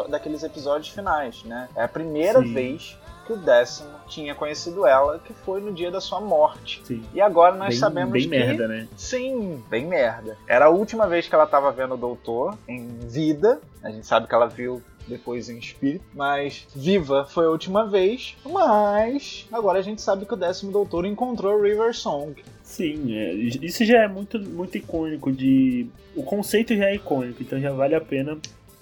daqueles 0.08 0.42
episódios 0.42 0.90
finais, 0.90 1.42
né? 1.44 1.68
É 1.74 1.82
a 1.82 1.88
primeira 1.88 2.40
Sim. 2.40 2.54
vez 2.54 2.98
que 3.26 3.32
o 3.34 3.36
décimo 3.36 3.90
tinha 4.06 4.34
conhecido 4.34 4.86
ela, 4.86 5.18
que 5.18 5.34
foi 5.34 5.60
no 5.60 5.70
dia 5.72 5.90
da 5.90 6.00
sua 6.00 6.18
morte. 6.18 6.80
Sim. 6.84 7.04
E 7.12 7.20
agora 7.20 7.54
nós 7.54 7.70
bem, 7.70 7.78
sabemos 7.78 8.12
bem 8.12 8.22
que... 8.22 8.28
merda, 8.28 8.66
né? 8.66 8.88
Sim, 8.96 9.62
bem 9.68 9.86
merda. 9.86 10.38
Era 10.46 10.64
a 10.64 10.68
última 10.70 11.06
vez 11.06 11.28
que 11.28 11.34
ela 11.34 11.44
estava 11.44 11.70
vendo 11.70 11.92
o 11.92 11.98
doutor 11.98 12.56
em 12.66 12.88
vida. 13.00 13.60
A 13.82 13.90
gente 13.90 14.06
sabe 14.06 14.26
que 14.26 14.34
ela 14.34 14.46
viu 14.46 14.82
depois 15.08 15.48
em 15.48 15.58
espírito. 15.58 16.04
Mas 16.14 16.66
viva 16.74 17.24
foi 17.24 17.46
a 17.46 17.50
última 17.50 17.86
vez. 17.86 18.36
Mas 18.44 19.46
agora 19.50 19.78
a 19.78 19.82
gente 19.82 20.02
sabe 20.02 20.26
que 20.26 20.34
o 20.34 20.36
décimo 20.36 20.70
doutor 20.70 21.06
encontrou 21.06 21.60
River 21.60 21.94
Song. 21.94 22.42
Sim, 22.62 23.16
é, 23.16 23.32
isso 23.32 23.84
já 23.84 24.02
é 24.02 24.08
muito, 24.08 24.38
muito 24.38 24.76
icônico 24.76 25.32
de. 25.32 25.86
O 26.14 26.22
conceito 26.22 26.76
já 26.76 26.86
é 26.86 26.96
icônico, 26.96 27.42
então 27.42 27.58
já 27.58 27.72
vale 27.72 27.94
a 27.94 28.00
pena 28.00 28.38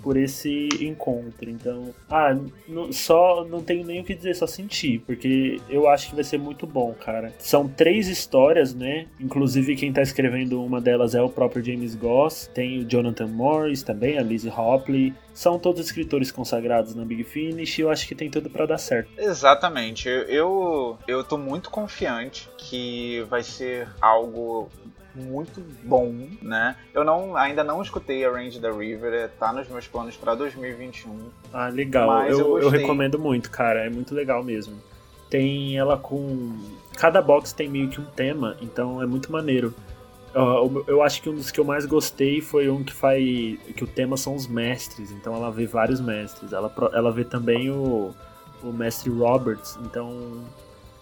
por 0.06 0.16
esse 0.16 0.68
encontro. 0.80 1.50
Então, 1.50 1.92
ah, 2.08 2.32
não, 2.68 2.92
só 2.92 3.44
não 3.44 3.60
tenho 3.60 3.84
nem 3.84 4.00
o 4.00 4.04
que 4.04 4.14
dizer, 4.14 4.36
só 4.36 4.46
sentir, 4.46 5.00
porque 5.00 5.60
eu 5.68 5.88
acho 5.88 6.10
que 6.10 6.14
vai 6.14 6.22
ser 6.22 6.38
muito 6.38 6.64
bom, 6.64 6.94
cara. 6.94 7.34
São 7.40 7.66
três 7.66 8.06
histórias, 8.06 8.72
né? 8.72 9.08
Inclusive 9.18 9.74
quem 9.74 9.92
tá 9.92 10.02
escrevendo 10.02 10.62
uma 10.62 10.80
delas 10.80 11.16
é 11.16 11.20
o 11.20 11.28
próprio 11.28 11.64
James 11.64 11.96
Goss, 11.96 12.48
tem 12.54 12.78
o 12.78 12.84
Jonathan 12.84 13.26
Morris 13.26 13.82
também, 13.82 14.16
a 14.16 14.22
Lizzie 14.22 14.52
Hopley. 14.56 15.12
São 15.34 15.58
todos 15.58 15.84
escritores 15.84 16.30
consagrados 16.30 16.94
na 16.94 17.04
Big 17.04 17.24
Finish 17.24 17.76
e 17.76 17.82
eu 17.82 17.90
acho 17.90 18.06
que 18.06 18.14
tem 18.14 18.30
tudo 18.30 18.48
para 18.48 18.64
dar 18.64 18.78
certo. 18.78 19.10
Exatamente. 19.18 20.08
Eu, 20.08 20.96
eu 21.08 21.24
tô 21.24 21.36
muito 21.36 21.68
confiante 21.68 22.48
que 22.56 23.26
vai 23.28 23.42
ser 23.42 23.88
algo 24.00 24.70
muito 25.16 25.62
bom, 25.82 26.14
né? 26.42 26.76
Eu 26.92 27.04
não, 27.04 27.36
ainda 27.36 27.64
não 27.64 27.82
escutei 27.82 28.24
a 28.24 28.30
Range 28.30 28.58
da 28.60 28.70
River, 28.70 29.30
tá 29.38 29.52
nos 29.52 29.68
meus 29.68 29.86
planos 29.86 30.16
para 30.16 30.34
2021. 30.34 31.18
Ah, 31.52 31.68
legal. 31.68 32.24
Eu, 32.26 32.38
eu, 32.38 32.58
eu, 32.62 32.68
recomendo 32.68 33.18
muito, 33.18 33.50
cara. 33.50 33.86
É 33.86 33.90
muito 33.90 34.14
legal 34.14 34.44
mesmo. 34.44 34.76
Tem 35.30 35.76
ela 35.76 35.96
com. 35.96 36.56
Cada 36.96 37.20
box 37.20 37.52
tem 37.52 37.68
meio 37.68 37.88
que 37.88 38.00
um 38.00 38.04
tema, 38.04 38.56
então 38.60 39.02
é 39.02 39.06
muito 39.06 39.32
maneiro. 39.32 39.74
Eu, 40.34 40.84
eu 40.86 41.02
acho 41.02 41.22
que 41.22 41.30
um 41.30 41.34
dos 41.34 41.50
que 41.50 41.58
eu 41.58 41.64
mais 41.64 41.86
gostei 41.86 42.42
foi 42.42 42.68
um 42.68 42.84
que 42.84 42.92
faz. 42.92 43.22
que 43.74 43.82
o 43.82 43.86
tema 43.86 44.16
são 44.16 44.34
os 44.34 44.46
mestres, 44.46 45.10
então 45.10 45.34
ela 45.34 45.50
vê 45.50 45.66
vários 45.66 46.00
mestres. 46.00 46.52
Ela, 46.52 46.72
ela 46.92 47.10
vê 47.10 47.24
também 47.24 47.70
o, 47.70 48.14
o 48.62 48.72
mestre 48.72 49.10
Roberts, 49.10 49.78
então 49.82 50.44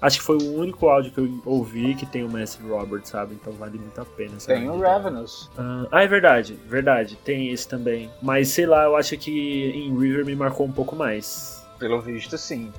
Acho 0.04 0.18
que 0.18 0.25
foi 0.25 0.37
o 0.37 0.58
único 0.58 0.87
áudio 0.87 1.11
que 1.11 1.18
eu 1.18 1.40
ouvi 1.46 1.94
que 1.94 2.04
tem 2.04 2.23
o 2.23 2.28
Mestre 2.28 2.68
Robert, 2.68 3.06
sabe? 3.06 3.37
Então 3.40 3.54
vale 3.54 3.78
muito 3.78 3.99
a 3.99 4.04
pena. 4.04 4.38
Sabe? 4.38 4.61
Tem 4.61 4.68
o 4.68 4.78
Ravenous. 4.78 5.50
Ah, 5.56 6.02
é 6.02 6.06
verdade, 6.06 6.61
verdade. 6.66 7.16
Tem 7.16 7.49
esse 7.49 7.66
também. 7.66 8.11
Mas 8.20 8.49
sei 8.49 8.66
lá, 8.66 8.84
eu 8.84 8.96
acho 8.96 9.16
que 9.16 9.70
em 9.70 9.99
River 9.99 10.26
me 10.26 10.37
marcou 10.37 10.66
um 10.66 10.73
pouco 10.73 10.94
mais. 10.94 11.66
Pelo 11.78 12.02
visto, 12.02 12.37
sim. 12.37 12.70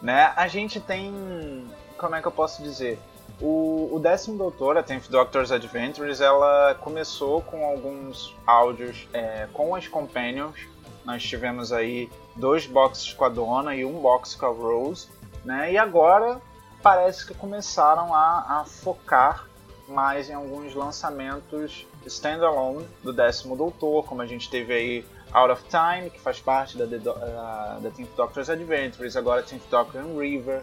Né? 0.00 0.32
A 0.34 0.48
gente 0.48 0.80
tem. 0.80 1.12
Como 1.98 2.14
é 2.14 2.22
que 2.22 2.26
eu 2.26 2.32
posso 2.32 2.62
dizer? 2.62 2.98
O, 3.38 3.90
o 3.92 3.98
décimo 3.98 4.38
doutor, 4.38 4.78
a 4.78 4.82
Tenth 4.82 5.10
Doctor's 5.10 5.52
Adventures, 5.52 6.22
ela 6.22 6.74
começou 6.76 7.42
com 7.42 7.66
alguns 7.66 8.34
áudios 8.46 9.06
é, 9.12 9.46
com 9.52 9.74
as 9.74 9.86
Companions. 9.88 10.58
Nós 11.04 11.22
tivemos 11.22 11.70
aí 11.70 12.08
dois 12.34 12.64
boxes 12.64 13.12
com 13.12 13.26
a 13.26 13.28
Dona 13.28 13.76
e 13.76 13.84
um 13.84 14.00
box 14.00 14.34
com 14.34 14.46
a 14.46 14.48
Rose. 14.48 15.08
Né? 15.44 15.72
E 15.74 15.76
agora 15.76 16.40
parece 16.82 17.26
que 17.26 17.34
começaram 17.34 18.12
a, 18.14 18.60
a 18.60 18.64
focar 18.64 19.46
mais 19.88 20.28
em 20.28 20.34
alguns 20.34 20.74
lançamentos 20.74 21.86
standalone 22.06 22.86
do 23.02 23.12
décimo 23.12 23.56
Doutor, 23.56 24.04
como 24.04 24.22
a 24.22 24.26
gente 24.26 24.50
teve 24.50 24.72
aí 24.72 25.04
Out 25.32 25.52
of 25.52 25.64
Time, 25.64 26.10
que 26.10 26.20
faz 26.20 26.40
parte 26.40 26.76
da, 26.76 26.84
da, 26.84 27.78
da 27.78 27.90
Tenth 27.90 28.10
Doctor's 28.16 28.50
Adventures, 28.50 29.16
agora 29.16 29.42
Tenth 29.42 29.62
Doctor 29.70 30.02
and 30.02 30.18
River, 30.18 30.62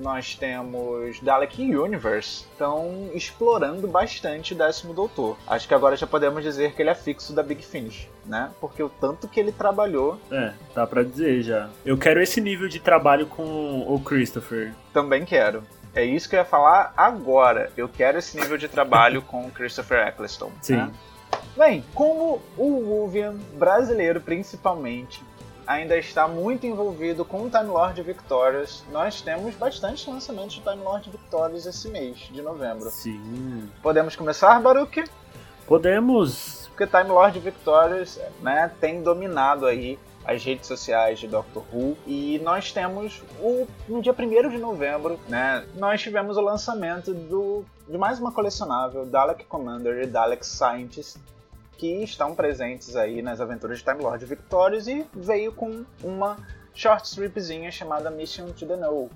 nós 0.00 0.34
temos 0.34 1.20
Dalek 1.20 1.62
Universe, 1.62 2.46
estão 2.50 3.10
explorando 3.14 3.86
bastante 3.86 4.54
o 4.54 4.56
décimo 4.56 4.94
doutor. 4.94 5.36
Acho 5.46 5.68
que 5.68 5.74
agora 5.74 5.96
já 5.96 6.06
podemos 6.06 6.42
dizer 6.42 6.72
que 6.72 6.82
ele 6.82 6.90
é 6.90 6.94
fixo 6.94 7.32
da 7.32 7.42
Big 7.42 7.64
Finish, 7.64 8.08
né? 8.24 8.50
Porque 8.60 8.82
o 8.82 8.88
tanto 8.88 9.28
que 9.28 9.38
ele 9.38 9.52
trabalhou. 9.52 10.18
É, 10.30 10.52
dá 10.74 10.86
pra 10.86 11.02
dizer 11.02 11.42
já. 11.42 11.68
Eu 11.84 11.98
quero 11.98 12.20
esse 12.22 12.40
nível 12.40 12.68
de 12.68 12.80
trabalho 12.80 13.26
com 13.26 13.82
o 13.86 14.00
Christopher. 14.00 14.72
Também 14.92 15.24
quero. 15.24 15.62
É 15.94 16.04
isso 16.04 16.28
que 16.28 16.36
eu 16.36 16.40
ia 16.40 16.44
falar 16.44 16.92
agora. 16.96 17.70
Eu 17.76 17.88
quero 17.88 18.18
esse 18.18 18.38
nível 18.38 18.56
de 18.56 18.68
trabalho 18.68 19.22
com 19.22 19.46
o 19.46 19.50
Christopher 19.50 20.06
Eccleston. 20.06 20.52
Sim. 20.62 20.76
Né? 20.76 20.90
Bem, 21.56 21.84
como 21.94 22.40
o 22.56 22.84
Wolvian 22.84 23.34
brasileiro 23.54 24.20
principalmente 24.20 25.22
ainda 25.70 25.96
está 25.96 26.26
muito 26.26 26.66
envolvido 26.66 27.24
com 27.24 27.44
o 27.44 27.50
Time 27.50 27.66
Lord 27.66 28.02
Victorious. 28.02 28.82
Nós 28.90 29.22
temos 29.22 29.54
bastante 29.54 30.10
lançamentos 30.10 30.54
de 30.54 30.62
Time 30.62 30.82
Lord 30.82 31.08
Victorious 31.08 31.64
esse 31.64 31.88
mês 31.88 32.18
de 32.18 32.42
novembro. 32.42 32.90
Sim. 32.90 33.70
Podemos 33.80 34.16
começar, 34.16 34.60
Baruch? 34.60 35.04
Podemos. 35.68 36.68
Porque 36.68 36.88
Time 36.88 37.10
Lord 37.10 37.38
Victorious 37.38 38.18
né, 38.40 38.72
tem 38.80 39.00
dominado 39.00 39.64
aí 39.64 39.96
as 40.24 40.42
redes 40.44 40.66
sociais 40.66 41.20
de 41.20 41.28
Doctor 41.28 41.62
Who 41.72 41.96
e 42.04 42.40
nós 42.42 42.72
temos 42.72 43.22
o 43.38 43.66
no 43.88 44.02
dia 44.02 44.12
1 44.12 44.50
de 44.50 44.58
novembro, 44.58 45.18
né, 45.28 45.64
nós 45.76 46.02
tivemos 46.02 46.36
o 46.36 46.40
lançamento 46.40 47.14
do 47.14 47.64
de 47.88 47.96
mais 47.96 48.20
uma 48.20 48.30
colecionável 48.30 49.06
Dalek 49.06 49.44
Commander 49.44 50.02
e 50.02 50.06
Dalek 50.06 50.46
Scientist 50.46 51.16
que 51.80 52.04
estão 52.04 52.34
presentes 52.34 52.94
aí 52.94 53.22
nas 53.22 53.40
aventuras 53.40 53.78
de 53.78 53.84
Time 53.84 54.02
Lord 54.02 54.22
Victorious 54.26 54.86
e 54.86 55.06
veio 55.14 55.50
com 55.50 55.82
uma 56.04 56.36
short 56.74 57.08
stripzinha 57.08 57.72
chamada 57.72 58.10
Mission 58.10 58.48
to 58.50 58.66
the 58.66 58.76
Know, 58.76 59.10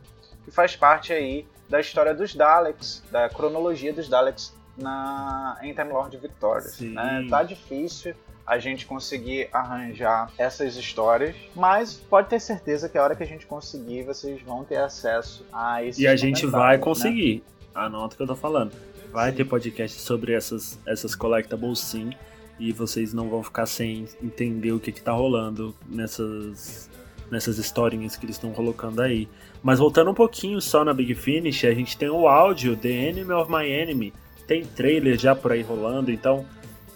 que 0.46 0.50
faz 0.50 0.74
parte 0.74 1.12
aí 1.12 1.46
da 1.68 1.78
história 1.78 2.14
dos 2.14 2.34
Daleks, 2.34 3.04
da 3.12 3.28
cronologia 3.28 3.92
dos 3.92 4.08
Daleks 4.08 4.54
na, 4.78 5.58
em 5.62 5.74
Time 5.74 5.92
Lord 5.92 6.16
Victorious. 6.16 6.80
Né? 6.80 7.26
Tá 7.28 7.42
difícil 7.42 8.14
a 8.46 8.58
gente 8.58 8.86
conseguir 8.86 9.50
arranjar 9.52 10.32
essas 10.38 10.74
histórias, 10.76 11.36
mas 11.54 11.92
pode 11.94 12.30
ter 12.30 12.40
certeza 12.40 12.88
que 12.88 12.96
a 12.96 13.02
hora 13.02 13.14
que 13.14 13.22
a 13.22 13.26
gente 13.26 13.44
conseguir, 13.44 14.04
vocês 14.04 14.40
vão 14.40 14.64
ter 14.64 14.76
acesso 14.76 15.44
a 15.52 15.84
esses 15.84 16.00
E 16.00 16.06
a 16.06 16.16
gente 16.16 16.46
vai 16.46 16.78
né? 16.78 16.82
conseguir. 16.82 17.44
Né? 17.58 17.70
Anota 17.74 18.14
o 18.14 18.16
que 18.16 18.22
eu 18.22 18.26
tô 18.26 18.36
falando. 18.36 18.72
Vai 19.12 19.32
sim. 19.32 19.36
ter 19.36 19.44
podcast 19.44 20.00
sobre 20.00 20.32
essas, 20.32 20.78
essas 20.86 21.14
collectibles 21.14 21.78
sim 21.78 22.10
e 22.58 22.72
vocês 22.72 23.12
não 23.12 23.28
vão 23.28 23.42
ficar 23.42 23.66
sem 23.66 24.06
entender 24.22 24.72
o 24.72 24.80
que, 24.80 24.92
que 24.92 25.02
tá 25.02 25.12
rolando 25.12 25.74
nessas, 25.88 26.90
nessas 27.30 27.58
historinhas 27.58 28.16
que 28.16 28.24
eles 28.24 28.36
estão 28.36 28.52
colocando 28.52 29.00
aí. 29.00 29.28
Mas 29.62 29.78
voltando 29.78 30.10
um 30.10 30.14
pouquinho 30.14 30.60
só 30.60 30.84
na 30.84 30.92
Big 30.92 31.14
Finish, 31.14 31.64
a 31.64 31.74
gente 31.74 31.96
tem 31.96 32.08
o 32.08 32.28
áudio 32.28 32.76
The 32.76 32.90
Enemy 32.90 33.32
of 33.32 33.50
My 33.50 33.68
Enemy, 33.68 34.12
tem 34.46 34.64
trailer 34.64 35.18
já 35.18 35.34
por 35.34 35.52
aí 35.52 35.62
rolando, 35.62 36.10
então 36.10 36.44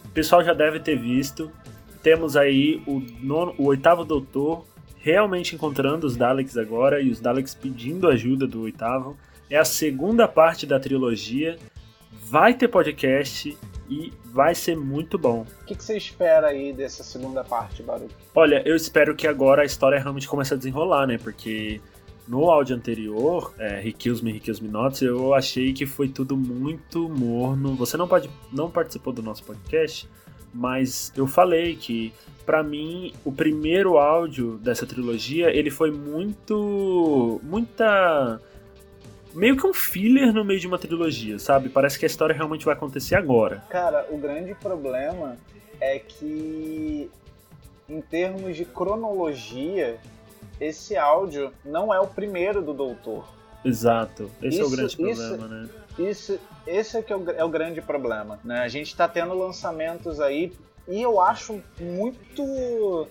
o 0.05 0.09
pessoal 0.11 0.45
já 0.45 0.53
deve 0.53 0.81
ter 0.81 0.97
visto. 0.97 1.51
Temos 2.03 2.37
aí 2.37 2.83
o, 2.87 3.03
nono, 3.21 3.55
o 3.59 3.65
oitavo 3.65 4.05
doutor 4.05 4.65
realmente 5.01 5.55
encontrando 5.55 6.07
os 6.07 6.17
Daleks 6.17 6.57
agora 6.57 7.01
e 7.01 7.11
os 7.11 7.21
Daleks 7.21 7.55
pedindo 7.55 8.09
ajuda 8.09 8.47
do 8.47 8.63
oitavo. 8.63 9.17
É 9.51 9.57
a 9.57 9.65
segunda 9.65 10.29
parte 10.29 10.67
da 10.67 10.79
trilogia. 10.79 11.57
Vai 12.25 12.53
ter 12.53 12.69
podcast 12.69 13.57
e 13.89 14.13
vai 14.27 14.55
ser 14.55 14.77
muito 14.77 15.19
bom. 15.19 15.47
O 15.63 15.65
que, 15.65 15.75
que, 15.75 15.83
você 15.83 15.97
espera 15.97 16.49
aí 16.49 16.73
dessa 16.73 17.03
segunda 17.03 17.43
parte, 17.43 17.83
Baruch? 17.83 18.15
Olha, 18.35 18.63
eu 18.67 18.77
espero 18.77 19.17
que 19.17 19.27
agora 19.27 19.63
a 19.63 19.65
história 19.65 19.99
realmente 19.99 20.29
comece 20.29 20.55
a 20.55 20.57
desenrolar, 20.57 21.07
né? 21.07 21.19
Porque 21.19 21.81
no 22.27 22.51
áudio 22.51 22.77
anterior, 22.77 23.55
é, 23.59 23.87
He 23.87 23.93
Kills 23.93 24.23
Me, 24.23 24.37
He 24.37 24.41
Kills 24.41 24.63
Me 24.63 24.69
Not, 24.69 25.03
eu 25.03 25.33
achei 25.33 25.73
que 25.73 25.87
foi 25.87 26.09
tudo 26.09 26.37
muito 26.37 27.09
morno. 27.09 27.75
Você 27.75 27.97
não, 27.97 28.07
pode, 28.07 28.29
não 28.53 28.71
participou 28.71 29.13
do 29.13 29.23
nosso 29.23 29.43
podcast, 29.45 30.09
mas 30.53 31.11
eu 31.17 31.27
falei 31.27 31.75
que 31.75 32.13
para 32.45 32.63
mim 32.63 33.13
o 33.25 33.33
primeiro 33.33 33.99
áudio 33.99 34.59
dessa 34.59 34.87
trilogia 34.87 35.55
ele 35.55 35.71
foi 35.71 35.91
muito 35.91 37.41
muita 37.43 38.41
meio 39.35 39.57
que 39.57 39.67
um 39.67 39.75
filler 39.75 40.33
no 40.33 40.45
meio 40.45 40.61
de 40.61 40.67
uma 40.67 40.79
trilogia, 40.79 41.39
sabe? 41.39 41.69
Parece 41.69 41.99
que 41.99 42.05
a 42.05 42.09
história 42.09 42.35
realmente 42.35 42.65
vai 42.65 42.75
acontecer 42.75 43.15
agora. 43.15 43.65
Cara, 43.69 44.07
o 44.11 44.19
grande 44.19 44.55
problema 44.55 45.37
é 45.81 45.99
que, 45.99 47.11
em 47.89 48.01
termos 48.01 48.57
de 48.57 48.65
cronologia, 48.65 49.99
esse 50.61 50.97
áudio 50.97 51.53
não 51.65 51.93
é 51.93 52.01
o 52.01 52.07
primeiro 52.07 52.63
do 52.63 52.73
Doutor. 52.73 53.25
Exato. 53.65 54.31
Esse 54.43 54.61
isso, 54.61 54.63
é 54.63 54.67
o 54.67 54.71
grande 54.71 54.97
problema, 54.97 55.23
isso, 55.23 55.49
né? 55.49 55.69
Isso, 55.99 56.41
esse 56.67 56.97
é, 56.97 57.03
que 57.03 57.13
é, 57.13 57.17
o, 57.17 57.31
é 57.31 57.45
o 57.45 57.49
grande 57.49 57.81
problema. 57.83 58.39
Né? 58.45 58.61
A 58.61 58.69
gente 58.69 58.89
está 58.89 59.09
tendo 59.09 59.35
lançamentos 59.35 60.21
aí 60.21 60.53
e 60.87 61.03
eu 61.03 61.21
acho 61.21 61.61
muito 61.81 63.07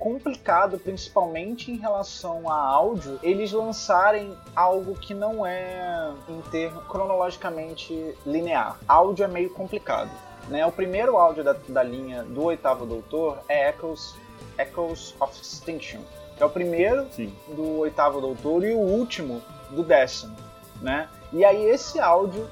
complicado, 0.00 0.78
principalmente 0.78 1.70
em 1.70 1.76
relação 1.76 2.50
a 2.50 2.56
áudio, 2.56 3.20
eles 3.22 3.52
lançarem 3.52 4.34
algo 4.56 4.94
que 4.96 5.12
não 5.12 5.46
é 5.46 6.10
em 6.26 6.40
termo, 6.50 6.80
cronologicamente 6.82 8.16
linear. 8.26 8.78
Áudio 8.88 9.24
é 9.24 9.28
meio 9.28 9.50
complicado. 9.50 10.10
Né? 10.48 10.66
O 10.66 10.72
primeiro 10.72 11.18
áudio 11.18 11.44
da, 11.44 11.54
da 11.68 11.82
linha 11.82 12.24
do 12.24 12.42
Oitavo 12.44 12.86
Doutor 12.86 13.38
é 13.46 13.68
Echoes, 13.68 14.14
Echoes 14.58 15.14
of 15.20 15.38
Extinction. 15.38 16.00
É 16.38 16.44
o 16.44 16.50
primeiro 16.50 17.06
Sim. 17.12 17.32
do 17.48 17.80
Oitavo 17.80 18.20
Doutor 18.20 18.64
e 18.64 18.72
o 18.72 18.78
último 18.78 19.42
do 19.70 19.82
décimo. 19.82 20.34
Né? 20.80 21.08
E 21.30 21.44
aí 21.44 21.62
esse 21.66 22.00
áudio 22.00 22.48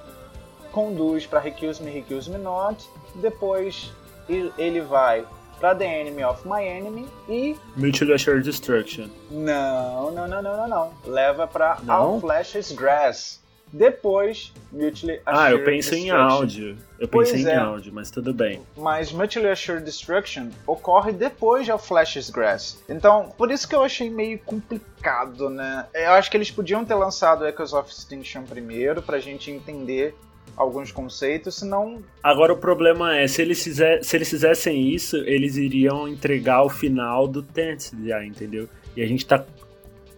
conduz 0.71 1.27
para 1.27 1.41
Recuse 1.41 1.83
Me, 1.83 1.91
Recuse 1.91 2.31
Me 2.31 2.37
Not. 2.37 2.87
Depois 3.15 3.91
ele 4.29 4.83
vai 4.83 5.27
pra 5.59 5.75
The 5.75 6.01
Enemy 6.01 6.25
of 6.25 6.47
My 6.47 6.65
Enemy 6.65 7.07
e. 7.29 7.57
Mutual 7.77 8.15
Assured 8.15 8.45
Destruction. 8.45 9.09
Não, 9.31 10.11
não, 10.11 10.29
não, 10.29 10.43
não, 10.43 10.57
não, 10.57 10.69
não. 10.69 10.93
Leva 11.05 11.47
pra 11.47 11.79
não? 11.83 11.95
All 11.95 12.21
Flashes 12.21 12.73
Grass. 12.73 13.41
Depois, 13.71 14.51
Mutually 14.73 15.21
Assured 15.27 15.47
Ah, 15.47 15.51
eu 15.51 15.63
penso 15.63 15.95
em 15.95 16.11
áudio. 16.11 16.79
Eu 16.99 17.07
pensei 17.07 17.35
pois 17.35 17.47
em 17.47 17.51
é. 17.51 17.57
áudio, 17.57 17.93
mas 17.93 18.11
tudo 18.11 18.33
bem. 18.33 18.63
Mas 18.75 19.13
Mutually 19.13 19.49
Assured 19.51 19.85
Destruction 19.85 20.49
ocorre 20.67 21.13
depois 21.13 21.67
de 21.67 21.71
All 21.71 21.79
Flashes 21.79 22.31
Grass. 22.31 22.83
Então, 22.89 23.31
por 23.37 23.51
isso 23.51 23.69
que 23.69 23.75
eu 23.75 23.83
achei 23.83 24.09
meio 24.09 24.39
complicado, 24.39 25.51
né? 25.51 25.85
Eu 25.93 26.13
acho 26.13 26.31
que 26.31 26.37
eles 26.39 26.51
podiam 26.51 26.83
ter 26.83 26.95
lançado 26.95 27.47
Echoes 27.47 27.75
of 27.75 27.91
Extinction 27.91 28.45
primeiro, 28.45 29.03
pra 29.03 29.19
gente 29.19 29.51
entender 29.51 30.17
alguns 30.59 30.91
conceitos, 30.91 31.55
senão. 31.55 32.03
Agora 32.23 32.53
o 32.53 32.57
problema 32.57 33.17
é, 33.17 33.27
se 33.29 33.41
eles, 33.41 33.63
fizer, 33.63 34.03
se 34.03 34.17
eles 34.17 34.29
fizessem 34.29 34.89
isso, 34.93 35.17
eles 35.19 35.57
iriam 35.57 36.09
entregar 36.09 36.63
o 36.63 36.69
final 36.69 37.29
do 37.29 37.43
Tense 37.43 37.97
já, 38.05 38.25
entendeu? 38.25 38.69
E 38.97 39.03
a 39.03 39.07
gente 39.07 39.25
tá 39.25 39.45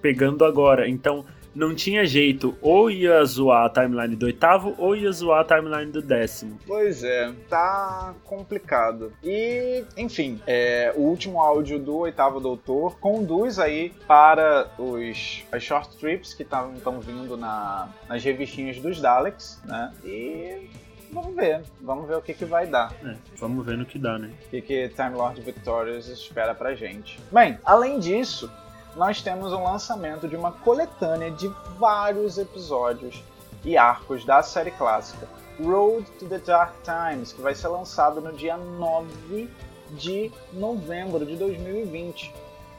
pegando 0.00 0.44
agora. 0.44 0.88
Então, 0.88 1.24
não 1.54 1.74
tinha 1.74 2.04
jeito, 2.06 2.56
ou 2.60 2.90
ia 2.90 3.24
zoar 3.24 3.66
a 3.66 3.70
timeline 3.70 4.16
do 4.16 4.26
oitavo, 4.26 4.74
ou 4.78 4.94
ia 4.94 5.10
zoar 5.12 5.40
a 5.40 5.44
timeline 5.44 5.90
do 5.90 6.02
décimo. 6.02 6.58
Pois 6.66 7.02
é, 7.02 7.32
tá 7.48 8.14
complicado. 8.24 9.12
E, 9.22 9.84
enfim, 9.96 10.40
é, 10.46 10.92
o 10.96 11.00
último 11.00 11.40
áudio 11.40 11.78
do 11.78 11.96
oitavo 11.98 12.40
doutor 12.40 12.98
conduz 12.98 13.58
aí 13.58 13.92
para 14.06 14.70
os 14.78 15.44
as 15.50 15.62
short 15.62 15.96
trips 15.98 16.34
que 16.34 16.42
estão 16.42 17.00
vindo 17.00 17.36
na, 17.36 17.88
nas 18.08 18.22
revistinhas 18.22 18.78
dos 18.78 19.00
Daleks, 19.00 19.60
né? 19.64 19.92
E 20.04 20.68
vamos 21.12 21.34
ver. 21.34 21.62
Vamos 21.80 22.08
ver 22.08 22.16
o 22.16 22.22
que, 22.22 22.34
que 22.34 22.44
vai 22.44 22.66
dar. 22.66 22.92
É, 23.04 23.14
vamos 23.36 23.64
ver 23.64 23.76
no 23.76 23.84
que 23.84 23.98
dá, 23.98 24.18
né? 24.18 24.30
O 24.46 24.50
que, 24.50 24.60
que 24.60 24.88
Time 24.90 25.10
Lord 25.10 25.40
Victorious 25.40 26.08
espera 26.08 26.54
pra 26.54 26.74
gente. 26.74 27.18
Bem, 27.32 27.58
além 27.64 27.98
disso, 27.98 28.50
nós 28.96 29.22
temos 29.22 29.52
o 29.52 29.62
lançamento 29.62 30.26
de 30.26 30.36
uma 30.36 30.52
coletânea 30.52 31.30
de 31.30 31.48
vários 31.78 32.38
episódios 32.38 33.22
e 33.64 33.76
arcos 33.76 34.24
da 34.24 34.42
série 34.42 34.70
clássica 34.70 35.28
Road 35.62 36.10
to 36.18 36.26
the 36.26 36.38
Dark 36.38 36.72
Times, 36.82 37.32
que 37.32 37.42
vai 37.42 37.54
ser 37.54 37.68
lançado 37.68 38.20
no 38.20 38.32
dia 38.32 38.56
9 38.56 39.48
de 39.90 40.30
novembro 40.52 41.24
de 41.26 41.36
2020, 41.36 42.32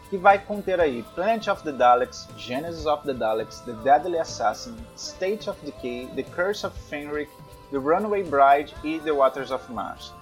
que 0.09 0.17
vai 0.17 0.39
conter 0.39 0.79
aí 0.79 1.03
Planet 1.15 1.47
of 1.47 1.63
the 1.63 1.71
Daleks, 1.71 2.27
Genesis 2.37 2.85
of 2.85 3.05
the 3.05 3.13
Daleks, 3.13 3.59
The 3.61 3.73
Deadly 3.83 4.17
Assassin, 4.17 4.75
State 4.95 5.49
of 5.49 5.63
Decay, 5.63 6.07
The 6.15 6.23
Curse 6.23 6.65
of 6.65 6.77
Fenric, 6.89 7.29
The 7.69 7.77
Runaway 7.77 8.23
Bride 8.23 8.73
e 8.83 8.99
The 8.99 9.11
Waters 9.11 9.51
of 9.51 9.71
Mars. 9.71 10.13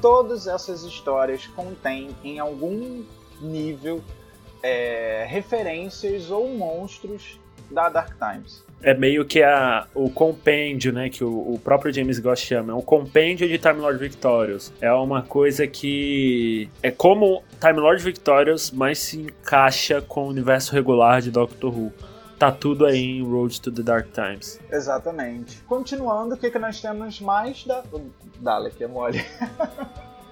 Todas 0.00 0.46
essas 0.46 0.82
histórias 0.82 1.46
contêm 1.46 2.16
em 2.22 2.38
algum 2.38 3.04
nível 3.40 4.02
é, 4.62 5.26
referências 5.28 6.30
ou 6.30 6.48
monstros 6.48 7.38
da 7.70 7.88
Dark 7.88 8.16
Times. 8.18 8.66
É 8.80 8.94
meio 8.94 9.24
que 9.24 9.42
a, 9.42 9.86
o 9.92 10.08
compêndio, 10.08 10.92
né? 10.92 11.08
Que 11.08 11.24
o, 11.24 11.54
o 11.54 11.58
próprio 11.58 11.92
James 11.92 12.18
Goss 12.20 12.38
chama. 12.40 12.72
É 12.72 12.76
um 12.76 12.80
compêndio 12.80 13.48
de 13.48 13.58
Time 13.58 13.80
Lord 13.80 13.98
Victorious. 13.98 14.72
É 14.80 14.92
uma 14.92 15.22
coisa 15.22 15.66
que. 15.66 16.70
É 16.82 16.90
como 16.90 17.42
Time 17.60 17.80
Lord 17.80 18.02
Victorious, 18.02 18.70
mas 18.70 19.00
se 19.00 19.20
encaixa 19.20 20.00
com 20.00 20.26
o 20.26 20.28
universo 20.28 20.72
regular 20.72 21.20
de 21.20 21.30
Doctor 21.30 21.76
Who. 21.76 21.92
Tá 22.38 22.52
tudo 22.52 22.86
aí 22.86 23.18
em 23.18 23.28
Road 23.28 23.60
to 23.60 23.72
the 23.72 23.82
Dark 23.82 24.12
Times. 24.12 24.60
Exatamente. 24.70 25.60
Continuando, 25.64 26.36
o 26.36 26.38
que, 26.38 26.48
que 26.48 26.58
nós 26.58 26.80
temos 26.80 27.20
mais 27.20 27.64
da. 27.64 27.82
Dalek, 28.38 28.80
é 28.80 28.86
mole. 28.86 29.18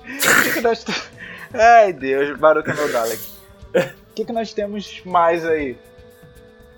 o 0.06 0.42
que, 0.45 0.52
que 0.52 0.61
nós 0.61 0.85
temos. 0.85 1.11
Ai, 1.52 1.92
Deus, 1.92 2.38
Baruch 2.38 2.71
é 2.71 2.75
meu 2.75 2.92
Dalek 2.92 3.23
que, 4.16 4.25
que 4.25 4.32
nós 4.32 4.52
temos 4.54 5.02
mais 5.04 5.44
aí? 5.44 5.76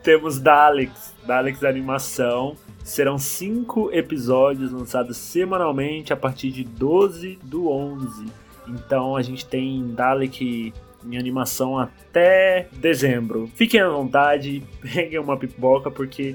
Temos 0.02 0.40
Daleks, 0.40 1.14
Daleks 1.24 1.62
animação. 1.62 2.56
Serão 2.82 3.16
cinco 3.18 3.90
episódios 3.92 4.72
lançados 4.72 5.16
semanalmente 5.16 6.12
a 6.12 6.16
partir 6.16 6.50
de 6.50 6.64
12 6.64 7.38
do 7.42 7.70
11. 7.70 8.26
Então 8.66 9.14
a 9.14 9.22
gente 9.22 9.46
tem 9.46 9.94
Dalek 9.94 10.72
em 11.06 11.16
animação 11.16 11.78
até 11.78 12.68
dezembro. 12.72 13.48
Fiquem 13.54 13.80
à 13.80 13.88
vontade, 13.88 14.62
peguem 14.82 15.18
uma 15.20 15.36
pipoca 15.36 15.90
porque 15.90 16.34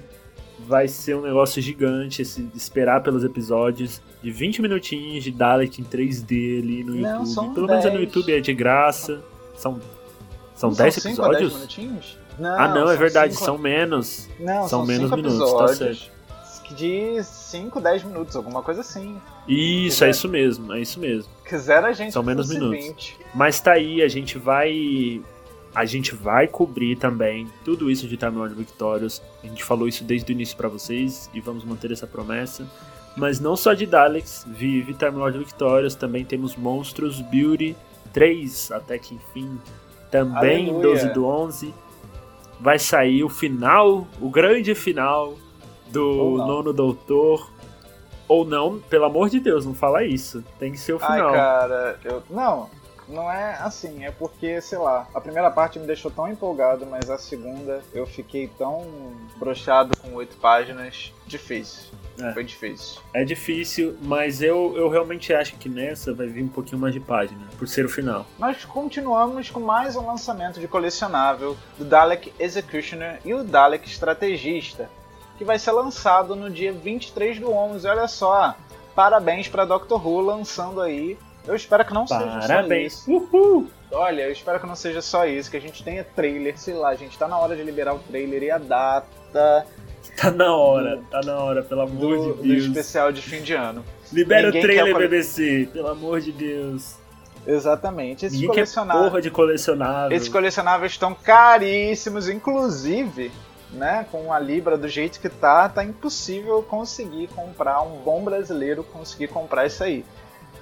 vai 0.59 0.87
ser 0.87 1.15
um 1.15 1.21
negócio 1.21 1.61
gigante 1.61 2.21
esse, 2.21 2.47
esperar 2.55 3.03
pelos 3.03 3.25
episódios 3.25 4.01
de 4.21 4.31
20 4.31 4.61
minutinhos 4.61 5.23
de 5.23 5.31
Dalek 5.31 5.81
em 5.81 5.83
3D 5.83 6.59
ali 6.59 6.83
no 6.83 6.95
Não, 6.95 7.25
YouTube. 7.25 7.55
Pelo 7.55 7.67
10. 7.67 7.83
menos 7.83 7.93
no 7.99 8.05
YouTube 8.05 8.33
é 8.33 8.39
de 8.39 8.53
graça. 8.53 9.21
São 9.55 9.81
são 10.55 10.71
10 10.71 10.97
episódios? 10.97 11.67
10 11.75 12.23
não, 12.37 12.59
ah, 12.59 12.67
não, 12.67 12.89
é 12.89 12.97
verdade, 12.97 13.33
cinco... 13.33 13.45
são 13.45 13.57
menos. 13.57 14.27
Não, 14.39 14.61
são, 14.61 14.69
são 14.69 14.85
menos 14.85 15.11
minutos, 15.11 15.53
tá 15.53 15.67
certo. 15.69 16.13
De 16.75 17.23
5, 17.23 17.79
10 17.79 18.03
minutos, 18.03 18.35
alguma 18.35 18.63
coisa 18.63 18.81
assim. 18.81 19.21
Isso, 19.47 19.97
quiser... 19.97 20.07
é 20.07 20.09
isso 20.09 20.29
mesmo, 20.29 20.73
é 20.73 20.81
isso 20.81 20.99
mesmo. 20.99 21.31
Quiser 21.47 21.83
a 21.83 21.91
gente 21.91 22.11
São 22.11 22.23
menos 22.23 22.49
minutos. 22.49 22.85
20. 22.85 23.17
Mas 23.35 23.59
tá 23.59 23.73
aí, 23.73 24.01
a 24.01 24.07
gente 24.07 24.37
vai. 24.37 25.21
A 25.75 25.85
gente 25.85 26.15
vai 26.15 26.47
cobrir 26.47 26.95
também 26.95 27.47
tudo 27.65 27.89
isso 27.89 28.07
de 28.07 28.15
Time 28.15 28.37
Lord 28.37 28.55
Victorious. 28.55 29.21
A 29.43 29.47
gente 29.47 29.63
falou 29.63 29.87
isso 29.87 30.03
desde 30.03 30.31
o 30.31 30.33
início 30.33 30.55
para 30.55 30.67
vocês 30.67 31.29
e 31.33 31.41
vamos 31.41 31.63
manter 31.63 31.91
essa 31.91 32.07
promessa. 32.07 32.65
Mas 33.15 33.39
não 33.39 33.55
só 33.55 33.73
de 33.73 33.85
Daleks, 33.85 34.45
vive 34.47 34.93
Time 34.93 35.17
Lord 35.17 35.37
Victorious, 35.37 35.95
também 35.95 36.25
temos 36.25 36.55
Monstros 36.55 37.21
Beauty 37.21 37.75
3, 38.11 38.71
até 38.71 38.97
que 38.97 39.15
enfim 39.15 39.59
também 40.13 40.69
em 40.69 40.79
12 40.79 41.09
do 41.09 41.25
11 41.25 41.73
vai 42.59 42.77
sair 42.77 43.23
o 43.23 43.29
final, 43.29 44.07
o 44.21 44.29
grande 44.29 44.75
final 44.75 45.33
do 45.87 46.37
Nono 46.37 46.71
Doutor. 46.71 47.51
Ou 48.25 48.45
não, 48.45 48.79
pelo 48.79 49.05
amor 49.05 49.29
de 49.29 49.39
Deus, 49.39 49.65
não 49.65 49.73
fala 49.73 50.05
isso. 50.05 50.43
Tem 50.57 50.71
que 50.71 50.77
ser 50.77 50.93
o 50.93 50.99
final. 50.99 51.29
Ai, 51.29 51.35
cara, 51.35 51.99
eu. 52.05 52.23
Não, 52.29 52.69
não 53.07 53.31
é 53.31 53.55
assim, 53.59 54.05
é 54.05 54.11
porque, 54.11 54.61
sei 54.61 54.77
lá, 54.77 55.07
a 55.13 55.21
primeira 55.21 55.49
parte 55.51 55.79
me 55.79 55.85
deixou 55.87 56.09
tão 56.11 56.27
empolgado, 56.27 56.85
mas 56.85 57.09
a 57.09 57.17
segunda 57.17 57.81
eu 57.93 58.05
fiquei 58.05 58.47
tão 58.57 58.85
brochado 59.37 59.97
com 59.97 60.13
oito 60.13 60.37
páginas, 60.37 61.13
difícil. 61.25 61.91
É. 62.19 62.31
Foi 62.31 62.43
difícil. 62.43 63.01
É 63.13 63.23
difícil, 63.23 63.97
mas 64.01 64.41
eu, 64.41 64.77
eu 64.77 64.87
realmente 64.87 65.33
acho 65.33 65.55
que 65.55 65.67
nessa 65.67 66.13
vai 66.13 66.27
vir 66.27 66.43
um 66.43 66.47
pouquinho 66.47 66.79
mais 66.79 66.93
de 66.93 66.99
página, 66.99 67.41
por 67.57 67.67
ser 67.67 67.85
o 67.85 67.89
final. 67.89 68.25
Nós 68.37 68.63
continuamos 68.65 69.49
com 69.49 69.59
mais 69.59 69.95
um 69.95 70.05
lançamento 70.05 70.59
de 70.59 70.67
colecionável 70.67 71.57
do 71.77 71.83
Dalek 71.83 72.31
Executioner 72.39 73.19
e 73.25 73.33
o 73.33 73.43
Dalek 73.43 73.87
Estrategista, 73.87 74.89
que 75.37 75.43
vai 75.43 75.57
ser 75.57 75.71
lançado 75.71 76.35
no 76.35 76.49
dia 76.49 76.71
23 76.71 77.39
do 77.39 77.51
11. 77.51 77.87
Olha 77.87 78.07
só, 78.07 78.55
parabéns 78.93 79.47
para 79.47 79.65
Doctor 79.65 80.05
Who 80.05 80.21
lançando 80.21 80.81
aí. 80.81 81.17
Eu 81.45 81.55
espero 81.55 81.85
que 81.85 81.93
não 81.93 82.05
parabéns. 82.05 82.93
seja 82.93 83.05
só 83.05 83.11
isso. 83.11 83.11
Uhul. 83.11 83.67
Olha, 83.91 84.23
eu 84.23 84.31
espero 84.31 84.59
que 84.59 84.65
não 84.65 84.75
seja 84.75 85.01
só 85.01 85.25
isso, 85.25 85.51
que 85.51 85.57
a 85.57 85.61
gente 85.61 85.83
tenha 85.83 86.03
trailer, 86.03 86.57
sei 86.57 86.73
lá, 86.73 86.89
a 86.89 86.95
gente 86.95 87.17
tá 87.17 87.27
na 87.27 87.37
hora 87.37 87.55
de 87.55 87.63
liberar 87.63 87.93
o 87.93 87.99
trailer 87.99 88.43
e 88.43 88.51
a 88.51 88.57
data 88.57 89.65
Tá 90.17 90.29
na 90.29 90.55
hora, 90.55 91.01
tá 91.09 91.21
na 91.23 91.37
hora, 91.37 91.63
pelo 91.63 91.81
amor 91.81 92.17
do, 92.17 92.41
de 92.41 92.49
Deus. 92.49 92.63
Do 92.65 92.69
especial 92.69 93.11
de 93.11 93.21
fim 93.21 93.41
de 93.41 93.53
ano. 93.53 93.83
Libera 94.11 94.47
Ninguém 94.47 94.61
o 94.61 94.63
trailer, 94.63 94.95
quer... 94.95 95.09
BBC, 95.09 95.69
pelo 95.71 95.87
amor 95.87 96.21
de 96.21 96.31
Deus. 96.31 96.95
Exatamente. 97.47 98.25
Esses 98.25 98.39
Ninguém 98.39 98.55
colecionáveis. 98.55 99.05
porra 99.05 99.21
de 99.21 99.31
colecionável. 99.31 100.15
Esses 100.15 100.29
colecionáveis 100.29 100.91
estão 100.91 101.13
caríssimos, 101.15 102.29
inclusive, 102.29 103.31
né, 103.71 104.05
com 104.11 104.31
a 104.31 104.39
Libra 104.39 104.77
do 104.77 104.87
jeito 104.87 105.19
que 105.19 105.29
tá, 105.29 105.67
tá 105.67 105.83
impossível 105.83 106.61
conseguir 106.63 107.27
comprar, 107.29 107.81
um 107.81 107.97
bom 107.97 108.23
brasileiro 108.23 108.83
conseguir 108.83 109.27
comprar 109.27 109.65
isso 109.65 109.83
aí, 109.83 110.05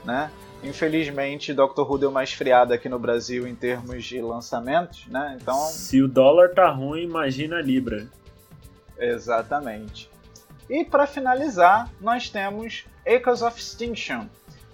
né? 0.05 0.31
Infelizmente, 0.63 1.53
Doctor 1.53 1.89
Who 1.89 1.97
deu 1.97 2.09
uma 2.09 2.23
esfriada 2.23 2.75
aqui 2.75 2.87
no 2.87 2.99
Brasil 2.99 3.47
em 3.47 3.55
termos 3.55 4.05
de 4.05 4.21
lançamentos, 4.21 5.07
né? 5.07 5.37
Então. 5.41 5.57
Se 5.65 6.01
o 6.01 6.07
dólar 6.07 6.53
tá 6.53 6.69
ruim, 6.69 7.03
imagina 7.03 7.57
a 7.57 7.61
Libra. 7.61 8.07
Exatamente. 8.97 10.09
E 10.69 10.85
para 10.85 11.07
finalizar, 11.07 11.91
nós 11.99 12.29
temos 12.29 12.85
Echoes 13.05 13.41
of 13.41 13.59
Extinction, 13.59 14.27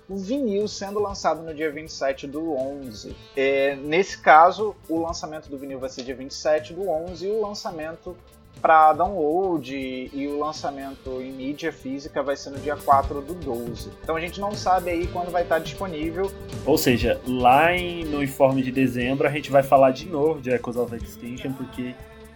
o 0.09 0.17
vinil 0.17 0.67
sendo 0.67 0.99
lançado 0.99 1.41
no 1.41 1.53
dia 1.53 1.71
27 1.71 2.27
do 2.27 2.53
11. 2.53 3.15
É, 3.35 3.75
nesse 3.75 4.21
caso, 4.21 4.75
o 4.87 5.01
lançamento 5.01 5.49
do 5.49 5.57
vinil 5.57 5.79
vai 5.79 5.89
ser 5.89 6.03
dia 6.03 6.15
27 6.15 6.73
do 6.73 6.89
11 6.89 7.25
e 7.25 7.29
o 7.29 7.41
lançamento 7.41 8.15
para 8.61 8.93
download 8.93 9.73
e 9.75 10.27
o 10.27 10.39
lançamento 10.39 11.21
em 11.21 11.31
mídia 11.31 11.71
física 11.71 12.21
vai 12.23 12.35
ser 12.35 12.49
no 12.49 12.59
dia 12.59 12.75
4 12.75 13.21
do 13.21 13.33
12. 13.33 13.91
Então 14.03 14.15
a 14.15 14.19
gente 14.19 14.39
não 14.39 14.53
sabe 14.53 14.89
aí 14.89 15.07
quando 15.07 15.31
vai 15.31 15.43
estar 15.43 15.59
disponível. 15.59 16.31
Ou 16.65 16.77
seja, 16.77 17.21
lá 17.27 17.73
em, 17.73 18.03
no 18.05 18.23
informe 18.23 18.61
de 18.61 18.71
dezembro 18.71 19.27
a 19.27 19.31
gente 19.31 19.51
vai 19.51 19.63
falar 19.63 19.91
de 19.91 20.07
novo 20.07 20.41
de 20.41 20.49
Echoes 20.49 20.77
of 20.77 20.95
Extinction, 20.95 21.53
porque 21.53 21.93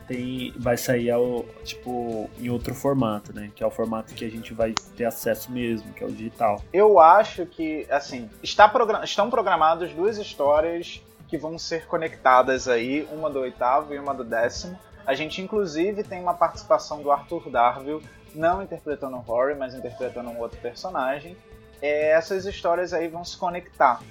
tem, 0.07 0.53
vai 0.57 0.77
sair 0.77 1.09
ao, 1.09 1.45
tipo, 1.63 2.29
em 2.37 2.49
outro 2.49 2.75
formato, 2.75 3.33
né? 3.33 3.49
Que 3.55 3.63
é 3.63 3.67
o 3.67 3.71
formato 3.71 4.13
que 4.13 4.25
a 4.25 4.29
gente 4.29 4.53
vai 4.53 4.73
ter 4.97 5.05
acesso 5.05 5.51
mesmo, 5.51 5.93
que 5.93 6.03
é 6.03 6.07
o 6.07 6.11
digital. 6.11 6.61
Eu 6.73 6.99
acho 6.99 7.45
que, 7.45 7.87
assim, 7.89 8.29
está 8.43 8.67
program 8.67 9.03
estão 9.03 9.29
programadas 9.29 9.91
duas 9.93 10.17
histórias 10.17 11.01
que 11.27 11.37
vão 11.37 11.57
ser 11.57 11.85
conectadas 11.87 12.67
aí, 12.67 13.07
uma 13.09 13.29
do 13.29 13.39
oitavo 13.39 13.93
e 13.93 13.99
uma 13.99 14.13
do 14.13 14.25
décimo. 14.25 14.77
A 15.11 15.13
gente, 15.13 15.41
inclusive, 15.41 16.05
tem 16.05 16.21
uma 16.21 16.33
participação 16.33 17.03
do 17.03 17.11
Arthur 17.11 17.49
Darville, 17.49 18.01
não 18.33 18.63
interpretando 18.63 19.17
o 19.17 19.19
Rory, 19.19 19.55
mas 19.55 19.75
interpretando 19.75 20.29
um 20.29 20.39
outro 20.39 20.57
personagem. 20.61 21.35
É, 21.81 22.11
essas 22.11 22.45
histórias 22.45 22.93
aí 22.93 23.09
vão 23.09 23.25
se 23.25 23.35
conectar. 23.35 24.01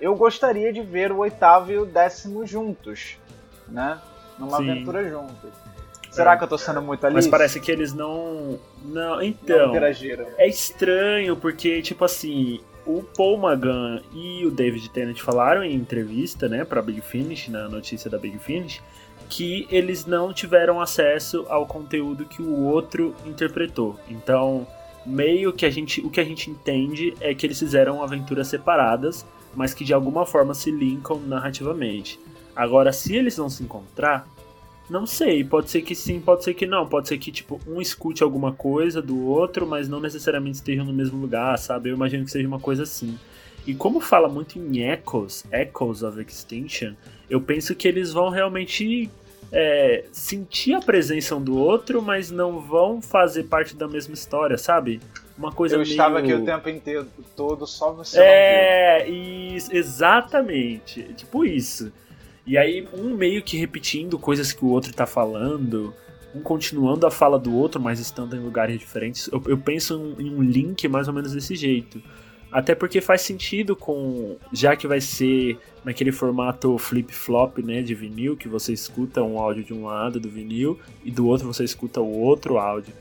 Eu 0.00 0.16
gostaria 0.16 0.72
de 0.72 0.82
ver 0.82 1.12
o 1.12 1.18
oitavo 1.18 1.70
e 1.70 1.78
o 1.78 1.86
décimo 1.86 2.44
juntos, 2.44 3.18
né? 3.68 4.00
Numa 4.36 4.56
Sim. 4.56 4.68
aventura 4.68 5.08
juntos. 5.08 5.52
Será 6.10 6.32
é. 6.32 6.36
que 6.36 6.42
eu 6.42 6.48
tô 6.48 6.58
sendo 6.58 6.82
muito 6.82 7.06
ali? 7.06 7.14
Mas 7.14 7.28
parece 7.28 7.60
que 7.60 7.70
eles 7.70 7.92
não. 7.92 8.58
Não, 8.84 9.22
então. 9.22 9.72
Não 9.72 9.84
é 10.38 10.48
estranho, 10.48 11.36
porque, 11.36 11.80
tipo 11.82 12.04
assim, 12.04 12.58
o 12.84 13.04
Paul 13.16 13.38
Magan 13.38 14.02
e 14.12 14.44
o 14.44 14.50
David 14.50 14.90
Tennant 14.90 15.20
falaram 15.20 15.62
em 15.62 15.72
entrevista, 15.72 16.48
né, 16.48 16.64
pra 16.64 16.82
Big 16.82 17.00
Finish, 17.00 17.46
na 17.46 17.68
notícia 17.68 18.10
da 18.10 18.18
Big 18.18 18.40
Finish, 18.40 18.82
que 19.32 19.66
eles 19.70 20.04
não 20.04 20.30
tiveram 20.30 20.78
acesso 20.78 21.46
ao 21.48 21.64
conteúdo 21.64 22.26
que 22.26 22.42
o 22.42 22.64
outro 22.64 23.14
interpretou. 23.24 23.98
Então, 24.06 24.66
meio 25.06 25.54
que 25.54 25.64
a 25.64 25.70
gente, 25.70 26.02
o 26.02 26.10
que 26.10 26.20
a 26.20 26.24
gente 26.24 26.50
entende 26.50 27.14
é 27.18 27.34
que 27.34 27.46
eles 27.46 27.58
fizeram 27.58 28.02
aventuras 28.02 28.48
separadas, 28.48 29.24
mas 29.54 29.72
que 29.72 29.84
de 29.84 29.94
alguma 29.94 30.26
forma 30.26 30.52
se 30.52 30.70
linkam 30.70 31.18
narrativamente. 31.18 32.20
Agora, 32.54 32.92
se 32.92 33.16
eles 33.16 33.34
vão 33.38 33.48
se 33.48 33.62
encontrar, 33.62 34.28
não 34.90 35.06
sei, 35.06 35.42
pode 35.42 35.70
ser 35.70 35.80
que 35.80 35.94
sim, 35.94 36.20
pode 36.20 36.44
ser 36.44 36.52
que 36.52 36.66
não, 36.66 36.86
pode 36.86 37.08
ser 37.08 37.16
que 37.16 37.32
tipo 37.32 37.58
um 37.66 37.80
escute 37.80 38.22
alguma 38.22 38.52
coisa 38.52 39.00
do 39.00 39.18
outro, 39.24 39.66
mas 39.66 39.88
não 39.88 39.98
necessariamente 39.98 40.56
estejam 40.56 40.84
no 40.84 40.92
mesmo 40.92 41.18
lugar, 41.18 41.58
sabe? 41.58 41.88
Eu 41.88 41.96
imagino 41.96 42.26
que 42.26 42.30
seja 42.30 42.46
uma 42.46 42.60
coisa 42.60 42.82
assim. 42.82 43.18
E 43.66 43.74
como 43.74 43.98
fala 43.98 44.28
muito 44.28 44.58
em 44.58 44.82
echoes, 44.82 45.46
echoes 45.50 46.02
of 46.02 46.20
extinction, 46.20 46.92
eu 47.30 47.40
penso 47.40 47.74
que 47.74 47.88
eles 47.88 48.12
vão 48.12 48.28
realmente 48.28 49.08
é, 49.52 50.04
sentir 50.10 50.72
a 50.72 50.80
presença 50.80 51.36
um 51.36 51.42
do 51.42 51.56
outro, 51.56 52.00
mas 52.00 52.30
não 52.30 52.58
vão 52.58 53.02
fazer 53.02 53.44
parte 53.44 53.76
da 53.76 53.86
mesma 53.86 54.14
história, 54.14 54.56
sabe? 54.56 54.98
Uma 55.36 55.52
coisa 55.52 55.74
Eu 55.74 55.80
meio... 55.80 55.90
estava 55.90 56.18
aqui 56.18 56.32
o 56.32 56.44
tempo 56.44 56.68
inteiro 56.70 57.06
todo, 57.36 57.66
só 57.66 57.92
você 57.92 58.18
É, 58.18 59.08
isso, 59.08 59.74
exatamente. 59.74 61.02
Tipo 61.14 61.44
isso. 61.44 61.92
E 62.46 62.56
aí, 62.56 62.88
um 62.94 63.14
meio 63.14 63.42
que 63.42 63.56
repetindo 63.56 64.18
coisas 64.18 64.52
que 64.52 64.64
o 64.64 64.68
outro 64.68 64.92
tá 64.92 65.06
falando, 65.06 65.94
um 66.34 66.40
continuando 66.40 67.06
a 67.06 67.10
fala 67.10 67.38
do 67.38 67.54
outro, 67.54 67.80
mas 67.80 68.00
estando 68.00 68.34
em 68.34 68.40
lugares 68.40 68.78
diferentes. 68.78 69.28
Eu, 69.30 69.42
eu 69.46 69.58
penso 69.58 70.16
em 70.18 70.34
um 70.34 70.42
link 70.42 70.88
mais 70.88 71.08
ou 71.08 71.14
menos 71.14 71.32
desse 71.32 71.54
jeito. 71.54 72.02
Até 72.52 72.74
porque 72.74 73.00
faz 73.00 73.22
sentido 73.22 73.74
com. 73.74 74.36
Já 74.52 74.76
que 74.76 74.86
vai 74.86 75.00
ser 75.00 75.58
naquele 75.82 76.12
formato 76.12 76.76
flip-flop, 76.76 77.58
né? 77.58 77.80
De 77.80 77.94
vinil, 77.94 78.36
que 78.36 78.46
você 78.46 78.74
escuta 78.74 79.22
um 79.22 79.38
áudio 79.38 79.64
de 79.64 79.72
um 79.72 79.86
lado 79.86 80.20
do 80.20 80.28
vinil 80.28 80.78
e 81.02 81.10
do 81.10 81.26
outro 81.26 81.46
você 81.50 81.64
escuta 81.64 82.00
o 82.00 82.20
outro 82.20 82.58
áudio. 82.58 82.92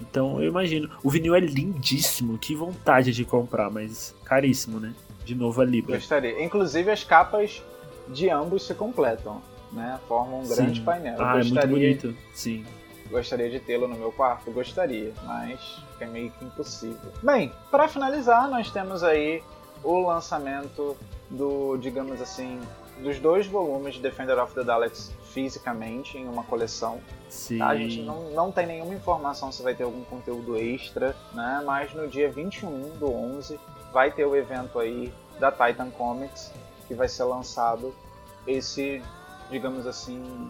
Então 0.00 0.42
eu 0.42 0.48
imagino. 0.48 0.90
O 1.04 1.08
vinil 1.08 1.36
é 1.36 1.40
lindíssimo, 1.40 2.36
que 2.36 2.54
vontade 2.54 3.12
de 3.12 3.24
comprar, 3.24 3.70
mas 3.70 4.12
caríssimo, 4.24 4.80
né? 4.80 4.92
De 5.24 5.34
novo 5.34 5.60
a 5.60 5.64
Libra. 5.64 5.96
Gostaria. 5.96 6.44
Inclusive 6.44 6.90
as 6.90 7.04
capas 7.04 7.62
de 8.08 8.28
ambos 8.28 8.66
se 8.66 8.74
completam, 8.74 9.40
né? 9.72 10.00
Formam 10.08 10.40
um 10.40 10.48
grande 10.48 10.80
Sim. 10.80 10.84
painel. 10.84 11.14
Ah, 11.18 11.36
gostaria, 11.36 11.60
é 11.60 11.66
muito 11.66 11.68
bonito. 11.68 12.16
Sim. 12.34 12.64
Gostaria 13.10 13.50
de 13.50 13.60
tê-lo 13.60 13.86
no 13.86 13.96
meu 13.96 14.12
quarto? 14.12 14.50
Gostaria, 14.50 15.12
mas 15.24 15.80
é 16.00 16.06
meio 16.06 16.30
que 16.32 16.44
impossível. 16.44 17.12
Bem, 17.22 17.52
para 17.70 17.88
finalizar, 17.88 18.48
nós 18.48 18.70
temos 18.70 19.02
aí 19.02 19.42
o 19.82 19.98
lançamento 20.00 20.96
do, 21.30 21.76
digamos 21.76 22.20
assim, 22.20 22.60
dos 23.02 23.18
dois 23.18 23.46
volumes 23.46 23.94
de 23.94 24.00
Defender 24.00 24.38
of 24.38 24.54
the 24.54 24.64
Daleks 24.64 25.12
fisicamente 25.32 26.16
em 26.16 26.26
uma 26.26 26.44
coleção. 26.44 27.00
Sim. 27.28 27.58
Tá? 27.58 27.68
A 27.68 27.76
gente 27.76 28.02
não, 28.02 28.30
não 28.30 28.50
tem 28.50 28.66
nenhuma 28.66 28.94
informação 28.94 29.52
se 29.52 29.62
vai 29.62 29.74
ter 29.74 29.84
algum 29.84 30.02
conteúdo 30.04 30.56
extra, 30.56 31.14
né? 31.32 31.62
Mas 31.64 31.92
no 31.92 32.08
dia 32.08 32.30
21 32.30 32.98
do 32.98 33.12
11 33.12 33.60
vai 33.92 34.10
ter 34.10 34.24
o 34.24 34.34
evento 34.34 34.78
aí 34.78 35.12
da 35.38 35.52
Titan 35.52 35.90
Comics 35.90 36.52
que 36.88 36.94
vai 36.94 37.08
ser 37.08 37.24
lançado 37.24 37.94
esse, 38.46 39.02
digamos 39.50 39.86
assim, 39.86 40.48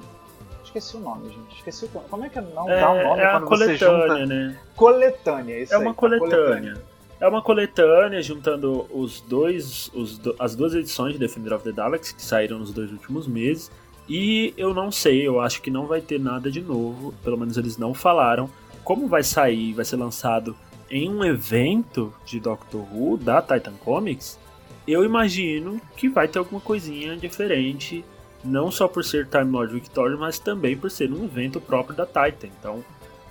esqueci 0.78 0.96
o 0.96 1.00
nome, 1.00 1.28
gente. 1.28 1.56
Esqueci 1.56 1.84
o 1.86 1.88
Como 1.88 2.24
é 2.24 2.28
que 2.28 2.40
não 2.40 2.68
é, 2.68 2.80
dá 2.80 2.90
o 2.90 3.02
nome 3.02 3.20
é 3.22 3.30
quando 3.30 3.46
coletânea, 3.46 3.78
você 3.78 4.08
junta... 4.08 4.26
né? 4.26 4.60
Coletânea, 4.74 5.62
isso 5.62 5.74
É 5.74 5.78
uma 5.78 5.90
aí, 5.90 5.96
coletânea. 5.96 6.36
coletânea. 6.36 6.82
É 7.18 7.26
uma 7.26 7.40
coletânea 7.42 8.22
juntando 8.22 8.86
os 8.90 9.20
dois, 9.22 9.90
os 9.94 10.18
do, 10.18 10.36
as 10.38 10.54
duas 10.54 10.74
edições 10.74 11.14
de 11.14 11.18
Defender 11.18 11.54
of 11.54 11.64
the 11.64 11.72
Daleks 11.72 12.12
que 12.12 12.22
saíram 12.22 12.58
nos 12.58 12.72
dois 12.72 12.92
últimos 12.92 13.26
meses. 13.26 13.70
E 14.08 14.52
eu 14.56 14.74
não 14.74 14.92
sei, 14.92 15.26
eu 15.26 15.40
acho 15.40 15.62
que 15.62 15.70
não 15.70 15.86
vai 15.86 16.00
ter 16.00 16.20
nada 16.20 16.50
de 16.50 16.60
novo, 16.60 17.12
pelo 17.24 17.36
menos 17.38 17.56
eles 17.56 17.76
não 17.78 17.94
falaram. 17.94 18.48
Como 18.84 19.08
vai 19.08 19.22
sair, 19.22 19.72
vai 19.72 19.84
ser 19.84 19.96
lançado 19.96 20.54
em 20.90 21.10
um 21.10 21.24
evento 21.24 22.14
de 22.24 22.38
Doctor 22.38 22.82
Who 22.94 23.16
da 23.16 23.42
Titan 23.42 23.72
Comics, 23.84 24.38
eu 24.86 25.04
imagino 25.04 25.80
que 25.96 26.08
vai 26.08 26.28
ter 26.28 26.38
alguma 26.38 26.60
coisinha 26.60 27.16
diferente, 27.16 28.04
não 28.46 28.70
só 28.70 28.88
por 28.88 29.04
ser 29.04 29.26
Time 29.26 29.50
Lord 29.50 29.72
Victoria, 29.72 30.16
mas 30.16 30.38
também 30.38 30.76
por 30.76 30.90
ser 30.90 31.12
um 31.12 31.24
evento 31.24 31.60
próprio 31.60 31.96
da 31.96 32.06
Titan. 32.06 32.48
Então, 32.58 32.84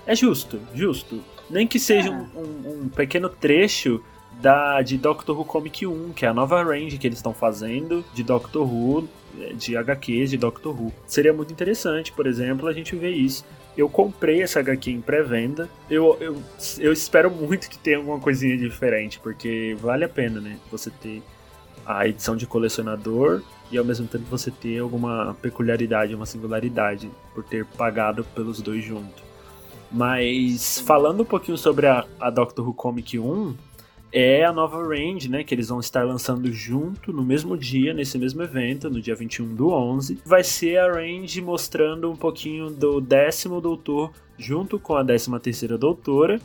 é 0.06 0.16
justo, 0.16 0.60
justo. 0.74 1.22
Nem 1.50 1.68
que 1.68 1.80
seja 1.80 2.10
é. 2.10 2.12
um, 2.12 2.28
um, 2.36 2.84
um, 2.84 2.90
pequeno 2.90 3.30
trecho 3.30 4.04
da 4.42 4.82
de 4.82 4.98
Doctor 4.98 5.38
Who 5.38 5.46
Comic 5.46 5.86
1, 5.86 6.14
que 6.14 6.26
é 6.26 6.30
a 6.30 6.34
nova 6.34 6.62
range 6.64 6.98
que 6.98 7.08
eles 7.08 7.20
estão 7.20 7.34
fazendo 7.34 8.04
de 8.14 8.24
Doctor 8.24 8.68
Who, 8.68 9.08
é, 9.40 9.54
de 9.54 9.78
HQs 9.78 10.30
de 10.32 10.38
Doctor 10.38 10.80
Who. 10.80 10.92
Seria 11.08 11.34
muito 11.34 11.52
interessante, 11.52 12.12
por 12.12 12.28
exemplo, 12.28 12.68
a 12.68 12.74
gente 12.74 12.96
ver 12.96 13.12
isso. 13.12 13.46
Eu 13.78 13.90
comprei 13.90 14.42
essa 14.42 14.60
HQ 14.60 14.90
em 14.92 15.02
pré-venda. 15.02 15.70
Eu, 15.90 16.18
eu, 16.20 16.42
eu 16.80 16.94
espero 16.94 17.30
muito 17.30 17.70
que 17.70 17.78
tenha 17.78 17.98
alguma 17.98 18.20
coisinha 18.20 18.58
diferente, 18.58 19.20
porque 19.20 19.76
vale 19.80 20.06
a 20.06 20.10
pena, 20.10 20.40
né? 20.40 20.58
Você 20.72 20.90
ter 20.90 21.22
a 21.86 22.08
edição 22.08 22.36
de 22.36 22.48
colecionador 22.48 23.42
e 23.72 23.78
ao 23.78 23.86
mesmo 23.86 24.08
tempo 24.08 24.26
você 24.30 24.52
ter 24.52 24.80
alguma 24.80 25.36
peculiaridade, 25.42 26.16
uma 26.16 26.26
singularidade 26.26 27.10
por 27.34 27.44
ter 27.44 27.66
pagado 27.66 28.24
pelos 28.36 28.62
dois 28.62 28.84
juntos. 28.84 29.24
Mas 29.92 30.80
falando 30.80 31.22
um 31.22 31.26
pouquinho 31.26 31.58
sobre 31.58 31.88
a, 31.88 32.06
a 32.20 32.30
Doctor 32.30 32.68
Who 32.68 32.74
Comic 32.74 33.18
1, 33.18 33.56
é 34.12 34.46
a 34.46 34.54
nova 34.54 34.82
range, 34.82 35.28
né, 35.30 35.44
que 35.44 35.54
eles 35.54 35.68
vão 35.68 35.80
estar 35.80 36.06
lançando 36.06 36.50
junto 36.52 37.12
no 37.12 37.22
mesmo 37.22 37.58
dia, 37.58 37.94
nesse 37.94 38.18
mesmo 38.18 38.42
evento, 38.42 38.90
no 38.90 39.02
dia 39.02 39.14
21 39.14 39.54
do 39.54 39.70
11. 39.70 40.20
Vai 40.26 40.44
ser 40.44 40.78
a 40.78 40.90
range 40.90 41.42
mostrando 41.42 42.10
um 42.10 42.16
pouquinho 42.16 42.70
do 42.70 43.02
décimo 43.02 43.60
doutor 43.60 44.12
junto 44.38 44.80
com 44.80 44.96
a 44.96 45.04
décima 45.04 45.40
terceira 45.40 45.78
doutora, 45.78 46.40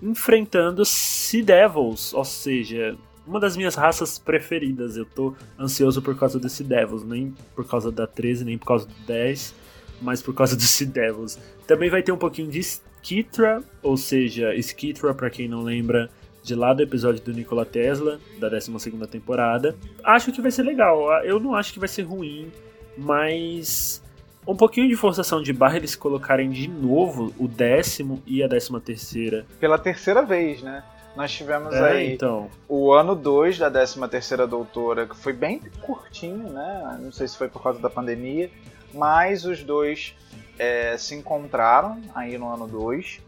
enfrentando 0.00 0.84
Sea 0.84 1.42
Devils, 1.42 2.14
ou 2.14 2.24
seja, 2.24 2.96
uma 3.28 3.38
das 3.38 3.56
minhas 3.56 3.74
raças 3.74 4.18
preferidas. 4.18 4.96
Eu 4.96 5.04
tô 5.04 5.34
ansioso 5.58 6.00
por 6.00 6.18
causa 6.18 6.40
desse 6.40 6.64
Devils, 6.64 7.04
nem 7.04 7.34
por 7.54 7.66
causa 7.68 7.92
da 7.92 8.06
13, 8.06 8.44
nem 8.44 8.56
por 8.56 8.66
causa 8.66 8.86
do 8.86 8.94
10, 9.06 9.54
mas 10.00 10.22
por 10.22 10.34
causa 10.34 10.56
desse 10.56 10.86
Devils. 10.86 11.38
Também 11.66 11.90
vai 11.90 12.02
ter 12.02 12.10
um 12.10 12.16
pouquinho 12.16 12.50
de 12.50 12.58
Skitra, 12.58 13.62
ou 13.82 13.96
seja, 13.96 14.54
Skitra, 14.54 15.14
para 15.14 15.28
quem 15.28 15.46
não 15.46 15.62
lembra, 15.62 16.10
de 16.42 16.54
lá 16.54 16.72
do 16.72 16.82
episódio 16.82 17.22
do 17.22 17.32
Nikola 17.32 17.66
Tesla, 17.66 18.18
da 18.40 18.48
12 18.48 18.70
temporada. 19.10 19.76
Acho 20.02 20.32
que 20.32 20.40
vai 20.40 20.50
ser 20.50 20.62
legal. 20.62 21.12
Eu 21.22 21.38
não 21.38 21.54
acho 21.54 21.72
que 21.74 21.78
vai 21.78 21.88
ser 21.88 22.02
ruim, 22.02 22.50
mas 22.96 24.02
um 24.46 24.56
pouquinho 24.56 24.88
de 24.88 24.96
forçação 24.96 25.42
de 25.42 25.52
barra 25.52 25.76
eles 25.76 25.94
colocarem 25.94 26.48
de 26.48 26.66
novo 26.66 27.34
o 27.38 27.46
décimo 27.46 28.22
e 28.26 28.42
a 28.42 28.48
décima 28.48 28.80
terceira. 28.80 29.44
Pela 29.60 29.78
terceira 29.78 30.22
vez, 30.22 30.62
né? 30.62 30.82
Nós 31.16 31.32
tivemos 31.32 31.74
é, 31.74 31.90
aí 31.90 32.14
então. 32.14 32.48
o 32.68 32.92
ano 32.92 33.14
2 33.14 33.58
da 33.58 33.70
13 33.70 34.08
terceira 34.08 34.46
doutora, 34.46 35.06
que 35.06 35.16
foi 35.16 35.32
bem 35.32 35.60
curtinho, 35.82 36.48
né? 36.50 36.98
Não 37.00 37.10
sei 37.10 37.26
se 37.26 37.36
foi 37.36 37.48
por 37.48 37.62
causa 37.62 37.80
da 37.80 37.90
pandemia, 37.90 38.50
mas 38.94 39.44
os 39.44 39.62
dois 39.62 40.14
é, 40.58 40.96
se 40.96 41.14
encontraram 41.14 42.00
aí 42.14 42.38
no 42.38 42.52
ano 42.52 42.66
2. 42.66 43.20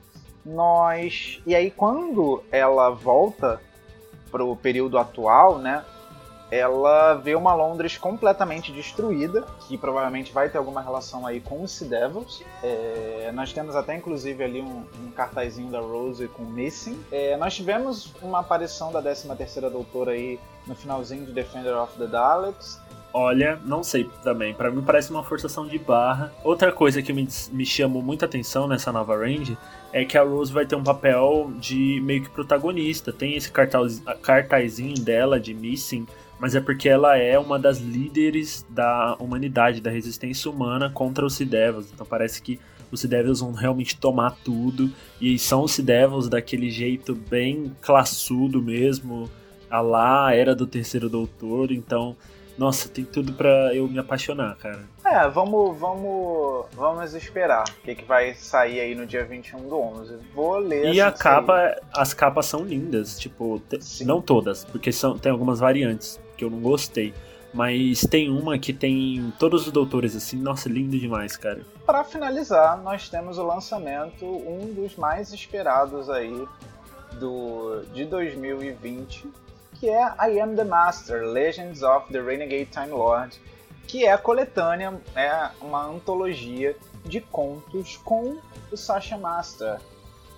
Nós. 0.45 1.41
E 1.47 1.55
aí 1.55 1.71
quando 1.71 2.43
ela 2.51 2.91
volta 2.91 3.61
pro 4.31 4.55
período 4.57 4.97
atual, 4.97 5.59
né? 5.59 5.85
Ela 6.51 7.15
vê 7.15 7.35
uma 7.35 7.55
Londres 7.55 7.97
completamente 7.97 8.73
destruída, 8.73 9.47
que 9.67 9.79
provavelmente 9.79 10.33
vai 10.33 10.49
ter 10.49 10.59
alguma 10.59 10.83
relação 10.83 11.27
aí 11.27 11.41
com 11.41 11.63
os 11.63 11.71
Sea 11.71 11.89
Devils. 11.89 12.43
É, 12.63 13.31
nós 13.33 13.53
temos 13.53 13.77
até 13.77 13.97
inclusive 13.97 14.43
ali 14.43 14.61
um, 14.61 14.85
um 15.05 15.11
cartazinho 15.11 15.71
da 15.71 15.81
Rose 15.81 16.27
com 16.29 16.43
Missing. 16.45 16.99
É, 17.13 17.37
nós 17.37 17.55
tivemos 17.55 18.13
uma 18.21 18.41
aparição 18.41 18.91
da 18.91 19.03
13ª 19.03 19.71
Doutora 19.71 20.13
aí 20.13 20.41
no 20.67 20.75
finalzinho 20.75 21.25
de 21.25 21.33
Defender 21.33 21.77
of 21.77 21.97
the 21.97 22.07
Daleks. 22.07 22.81
Olha, 23.13 23.59
não 23.65 23.83
sei 23.83 24.09
também. 24.23 24.55
Para 24.55 24.71
mim 24.71 24.83
parece 24.83 25.11
uma 25.11 25.25
forçação 25.25 25.67
de 25.67 25.79
barra. 25.79 26.33
Outra 26.45 26.71
coisa 26.71 27.03
que 27.03 27.13
me, 27.13 27.27
me 27.51 27.67
chamou 27.67 28.03
muita 28.03 28.27
atenção 28.27 28.69
nessa 28.69 28.93
nova 28.93 29.17
range 29.17 29.59
é 29.93 30.05
que 30.05 30.17
a 30.17 30.23
Rose 30.23 30.53
vai 30.53 30.65
ter 30.65 30.77
um 30.77 30.85
papel 30.85 31.51
de 31.59 32.01
meio 32.03 32.23
que 32.23 32.31
protagonista. 32.31 33.13
Tem 33.13 33.35
esse 33.35 33.51
cartaz, 33.51 34.01
cartazinho 34.23 34.95
dela 34.95 35.41
de 35.41 35.53
Missing, 35.53 36.07
mas 36.41 36.55
é 36.55 36.61
porque 36.61 36.89
ela 36.89 37.19
é 37.19 37.39
uma 37.39 37.59
das 37.59 37.79
líderes 37.79 38.67
da 38.71 39.15
humanidade, 39.21 39.81
da 39.83 39.91
resistência 39.91 40.51
humana 40.51 40.89
contra 40.89 41.25
os 41.25 41.35
Sea 41.35 41.47
Devils. 41.47 41.91
Então 41.93 42.07
parece 42.07 42.41
que 42.41 42.59
os 42.91 43.01
Sea 43.01 43.11
Devils 43.11 43.41
vão 43.41 43.53
realmente 43.53 43.99
tomar 43.99 44.37
tudo. 44.43 44.91
E 45.21 45.39
são 45.39 45.63
os 45.63 45.73
Sea 45.73 45.85
Devils 45.85 46.31
daquele 46.31 46.71
jeito 46.71 47.15
bem 47.15 47.77
classudo 47.83 48.63
mesmo. 48.63 49.31
A 49.71 49.83
lá 49.83 50.35
era 50.35 50.55
do 50.55 50.67
terceiro 50.67 51.11
doutor, 51.11 51.71
então 51.71 52.17
nossa, 52.57 52.89
tem 52.89 53.05
tudo 53.05 53.33
para 53.33 53.75
eu 53.75 53.87
me 53.87 53.99
apaixonar, 53.99 54.57
cara. 54.57 54.81
É, 55.05 55.29
vamos, 55.29 55.79
vamos, 55.79 56.67
vamos 56.73 57.15
esperar 57.15 57.65
o 57.65 57.83
que, 57.83 57.95
que 57.95 58.05
vai 58.05 58.35
sair 58.35 58.81
aí 58.81 58.95
no 58.95 59.07
dia 59.07 59.25
21 59.25 59.69
do 59.69 59.79
11. 59.79 60.19
Vou 60.35 60.59
ler. 60.59 60.93
E 60.93 61.01
a 61.01 61.13
capa, 61.13 61.77
as 61.95 62.13
capas 62.13 62.47
são 62.47 62.65
lindas, 62.65 63.19
tipo, 63.19 63.63
não 64.03 64.21
todas, 64.21 64.65
porque 64.65 64.93
são, 64.93 65.19
tem 65.19 65.31
algumas 65.33 65.61
variantes 65.61 66.21
que 66.41 66.45
eu 66.45 66.51
não 66.51 66.61
gostei. 66.61 67.13
Mas 67.53 68.01
tem 68.03 68.31
uma 68.31 68.59
que 68.59 68.73
tem 68.73 69.33
todos 69.39 69.67
os 69.67 69.73
doutores 69.73 70.17
assim, 70.17 70.37
nossa, 70.37 70.69
lindo 70.69 70.99
demais, 70.99 71.37
cara. 71.37 71.63
Para 71.85 72.05
finalizar, 72.05 72.81
nós 72.81 73.09
temos 73.09 73.39
o 73.39 73.43
lançamento, 73.45 74.25
um 74.25 74.73
dos 74.73 74.97
mais 74.97 75.33
esperados 75.33 76.09
aí 76.09 76.47
do 77.19 77.83
de 77.93 78.05
2020, 78.05 79.29
que 79.75 79.89
é 79.89 80.01
I 80.01 80.41
Am 80.41 80.55
the 80.55 80.65
Master: 80.65 81.23
Legends 81.25 81.83
of 81.83 82.13
the 82.13 82.21
Renegade 82.21 82.67
Time 82.67 82.91
Lord, 82.91 83.41
que 83.87 84.07
é 84.07 84.13
a 84.13 84.19
coletânea, 84.19 85.01
é 85.17 85.51
uma 85.61 85.85
antologia 85.85 86.77
de 87.05 87.21
contos 87.21 87.97
com 88.05 88.39
o 88.71 88.77
Sasha 88.77 89.19
Master, 89.19 89.81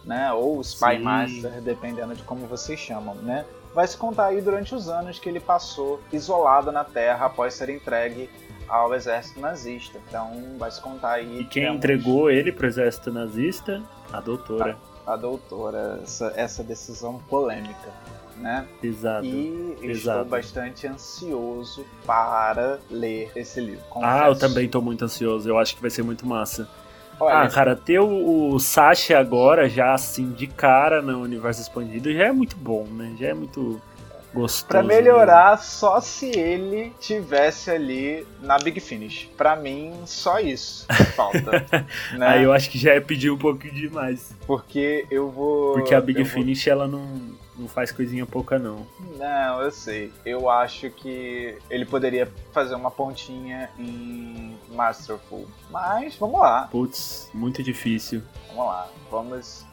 né? 0.03 0.33
Ou 0.33 0.57
o 0.57 0.63
Spy 0.63 0.97
Sim. 0.97 1.03
Master, 1.03 1.61
dependendo 1.61 2.15
de 2.15 2.23
como 2.23 2.47
vocês 2.47 2.81
chamam, 2.81 3.15
né? 3.17 3.45
Vai 3.75 3.87
se 3.87 3.97
contar 3.97 4.27
aí 4.27 4.41
durante 4.41 4.75
os 4.75 4.89
anos 4.89 5.19
que 5.19 5.29
ele 5.29 5.41
passou 5.41 6.01
isolado 6.13 6.71
na 6.71 6.85
Terra 6.85 7.27
após 7.27 7.55
ser 7.55 7.71
entregue 7.71 8.29
ao 8.69 8.95
exército 8.95 9.41
nazista. 9.41 9.99
Então 10.09 10.31
vai 10.59 10.71
se 10.71 10.81
contar 10.81 11.13
aí. 11.13 11.41
E 11.41 11.45
quem 11.45 11.65
temos... 11.65 11.77
entregou 11.79 12.31
ele 12.31 12.53
para 12.53 12.65
o 12.65 12.69
exército 12.69 13.11
nazista? 13.11 13.83
A 14.13 14.21
doutora. 14.21 14.77
A, 15.07 15.15
a 15.15 15.17
doutora, 15.17 16.01
essa, 16.03 16.33
essa 16.37 16.63
decisão 16.63 17.19
polêmica 17.29 17.91
né? 18.37 18.67
Exato. 18.83 19.25
E 19.25 19.77
exato. 19.83 20.19
estou 20.19 20.25
bastante 20.25 20.87
ansioso 20.87 21.85
para 22.07 22.79
ler 22.91 23.31
esse 23.37 23.61
livro. 23.61 23.85
Confesso. 23.89 24.13
Ah, 24.13 24.29
eu 24.29 24.37
também 24.37 24.67
estou 24.67 24.83
muito 24.83 25.05
ansioso. 25.05 25.49
Eu 25.49 25.59
acho 25.59 25.75
que 25.75 25.81
vai 25.81 25.91
ser 25.91 26.03
muito 26.03 26.27
massa. 26.27 26.69
Olha, 27.21 27.43
ah, 27.43 27.49
cara, 27.49 27.77
ter 27.77 28.01
o, 28.01 28.55
o 28.55 28.59
Sasha 28.59 29.19
agora 29.19 29.69
já 29.69 29.95
assim 29.95 30.33
de 30.33 30.47
cara 30.47 31.01
no 31.01 31.21
universo 31.23 31.61
expandido 31.61 32.13
já 32.13 32.25
é 32.27 32.33
muito 32.33 32.57
bom, 32.57 32.85
né? 32.87 33.15
Já 33.19 33.29
é 33.29 33.35
muito 33.35 33.81
gostoso. 34.33 34.67
Pra 34.67 34.83
melhorar, 34.83 35.53
mesmo. 35.53 35.65
só 35.65 36.01
se 36.01 36.27
ele 36.39 36.93
tivesse 37.01 37.71
ali 37.71 38.27
na 38.41 38.59
Big 38.59 38.81
Finish. 38.81 39.29
Pra 39.37 39.57
mim, 39.57 39.95
só 40.07 40.39
isso 40.41 40.87
falta. 41.17 41.67
né? 42.17 42.27
Aí 42.27 42.43
eu 42.43 42.53
acho 42.53 42.71
que 42.71 42.79
já 42.79 42.95
é 42.95 43.01
pedir 43.01 43.31
um 43.31 43.39
pouquinho 43.39 43.75
demais. 43.75 44.35
Porque 44.47 45.07
eu 45.11 45.31
vou. 45.31 45.75
Porque 45.75 45.95
a 45.95 46.01
Big 46.01 46.25
Finish 46.25 46.65
vou... 46.65 46.73
ela 46.73 46.89
não 46.89 47.41
não 47.57 47.69
faz 47.69 47.93
coisinha 47.93 48.27
pouca, 48.27 48.59
não. 48.59 48.87
Não, 49.19 49.61
eu 49.61 49.71
sei. 49.71 50.13
Eu 50.25 50.49
acho 50.49 50.91
que 50.91 51.57
ele 51.71 51.85
poderia 51.85 52.31
fazer 52.53 52.75
uma 52.75 52.91
pontinha 52.91 53.71
em 53.79 54.59
Masterful. 54.71 55.47
Mas 55.71 56.17
vamos 56.17 56.41
lá. 56.41 56.69
Putz, 56.71 57.31
muito 57.33 57.63
difícil. 57.63 58.23
Vamos 58.49 58.67
lá. 58.67 58.89
Vamos. 59.11 59.65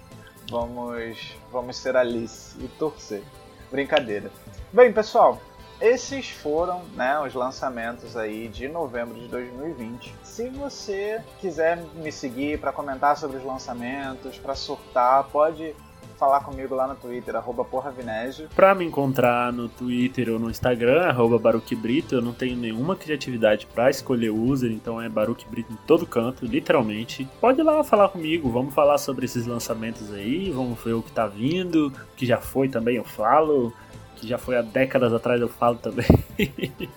Vamos. 0.50 1.34
Vamos 1.52 1.78
ser 1.78 1.96
Alice 1.96 2.56
e 2.60 2.68
torcer. 2.68 3.24
Brincadeira. 3.72 4.32
Bem, 4.72 4.92
pessoal, 4.92 5.40
esses 5.82 6.30
foram 6.30 6.84
né, 6.94 7.20
os 7.20 7.34
lançamentos 7.34 8.18
aí 8.18 8.48
de 8.48 8.68
novembro 8.68 9.16
de 9.16 9.28
2020. 9.28 10.14
Se 10.24 10.50
você 10.50 11.24
quiser 11.40 11.78
me 11.96 12.12
seguir 12.12 12.60
para 12.60 12.72
comentar 12.72 13.16
sobre 13.16 13.38
os 13.38 13.46
lançamentos, 13.46 14.38
para 14.38 14.56
surtar, 14.56 15.24
pode 15.26 15.74
falar 16.20 16.42
comigo 16.42 16.76
lá 16.76 16.86
no 16.86 16.96
Twitter, 16.96 17.36
arroba 17.36 17.64
porravinésio. 17.64 18.50
Pra 18.54 18.76
me 18.76 18.84
encontrar 18.84 19.54
no 19.54 19.70
Twitter 19.70 20.30
ou 20.30 20.38
no 20.38 20.50
Instagram, 20.50 21.04
arroba 21.04 21.40
baruquibrito, 21.40 22.16
eu 22.16 22.22
não 22.22 22.34
tenho 22.34 22.58
nenhuma 22.58 22.96
criatividade 22.96 23.66
para 23.66 23.90
escolher 23.90 24.30
o 24.30 24.44
user, 24.44 24.70
então 24.70 25.02
é 25.02 25.08
baruquibrito 25.08 25.72
em 25.72 25.78
todo 25.88 26.06
canto, 26.06 26.46
literalmente. 26.46 27.28
Pode 27.40 27.62
ir 27.62 27.64
lá 27.64 27.82
falar 27.84 28.10
comigo, 28.10 28.52
vamos 28.52 28.74
falar 28.74 28.98
sobre 28.98 29.26
esses 29.26 29.48
lançamentos 29.48 30.14
aí, 30.14 30.52
vamos 30.52 30.78
ver 30.84 30.94
o 30.94 31.02
que 31.02 31.12
tá 31.12 31.26
vindo, 31.26 31.92
que 32.18 32.26
já 32.26 32.38
foi 32.38 32.68
também 32.68 32.98
eu 32.98 33.06
falo 33.06 33.74
que 34.20 34.28
já 34.28 34.38
foi 34.38 34.58
há 34.58 34.62
décadas 34.62 35.14
atrás, 35.14 35.40
eu 35.40 35.48
falo 35.48 35.78
também. 35.78 36.06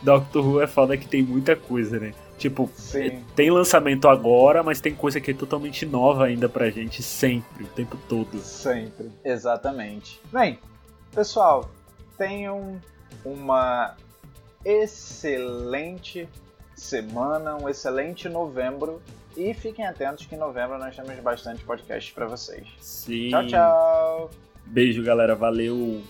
Doctor 0.00 0.46
Who 0.46 0.60
é 0.60 0.68
foda 0.68 0.96
que 0.96 1.08
tem 1.08 1.20
muita 1.20 1.56
coisa, 1.56 1.98
né? 1.98 2.12
Tipo, 2.40 2.70
Sim. 2.74 3.22
tem 3.36 3.50
lançamento 3.50 4.08
agora, 4.08 4.62
mas 4.62 4.80
tem 4.80 4.94
coisa 4.94 5.20
que 5.20 5.30
é 5.30 5.34
totalmente 5.34 5.84
nova 5.84 6.24
ainda 6.24 6.48
pra 6.48 6.70
gente 6.70 7.02
sempre, 7.02 7.64
o 7.64 7.66
tempo 7.66 7.98
todo. 8.08 8.38
Sempre, 8.38 9.10
exatamente. 9.22 10.18
Bem, 10.32 10.58
pessoal, 11.14 11.70
tenham 12.16 12.80
uma 13.26 13.94
excelente 14.64 16.26
semana, 16.74 17.56
um 17.56 17.68
excelente 17.68 18.26
novembro. 18.26 19.02
E 19.36 19.52
fiquem 19.52 19.86
atentos 19.86 20.24
que 20.24 20.34
em 20.34 20.38
novembro 20.38 20.78
nós 20.78 20.96
temos 20.96 21.14
bastante 21.20 21.62
podcast 21.62 22.10
para 22.14 22.24
vocês. 22.24 22.66
Sim. 22.80 23.28
Tchau, 23.28 23.46
tchau. 23.48 24.30
Beijo, 24.64 25.04
galera. 25.04 25.34
Valeu. 25.34 26.02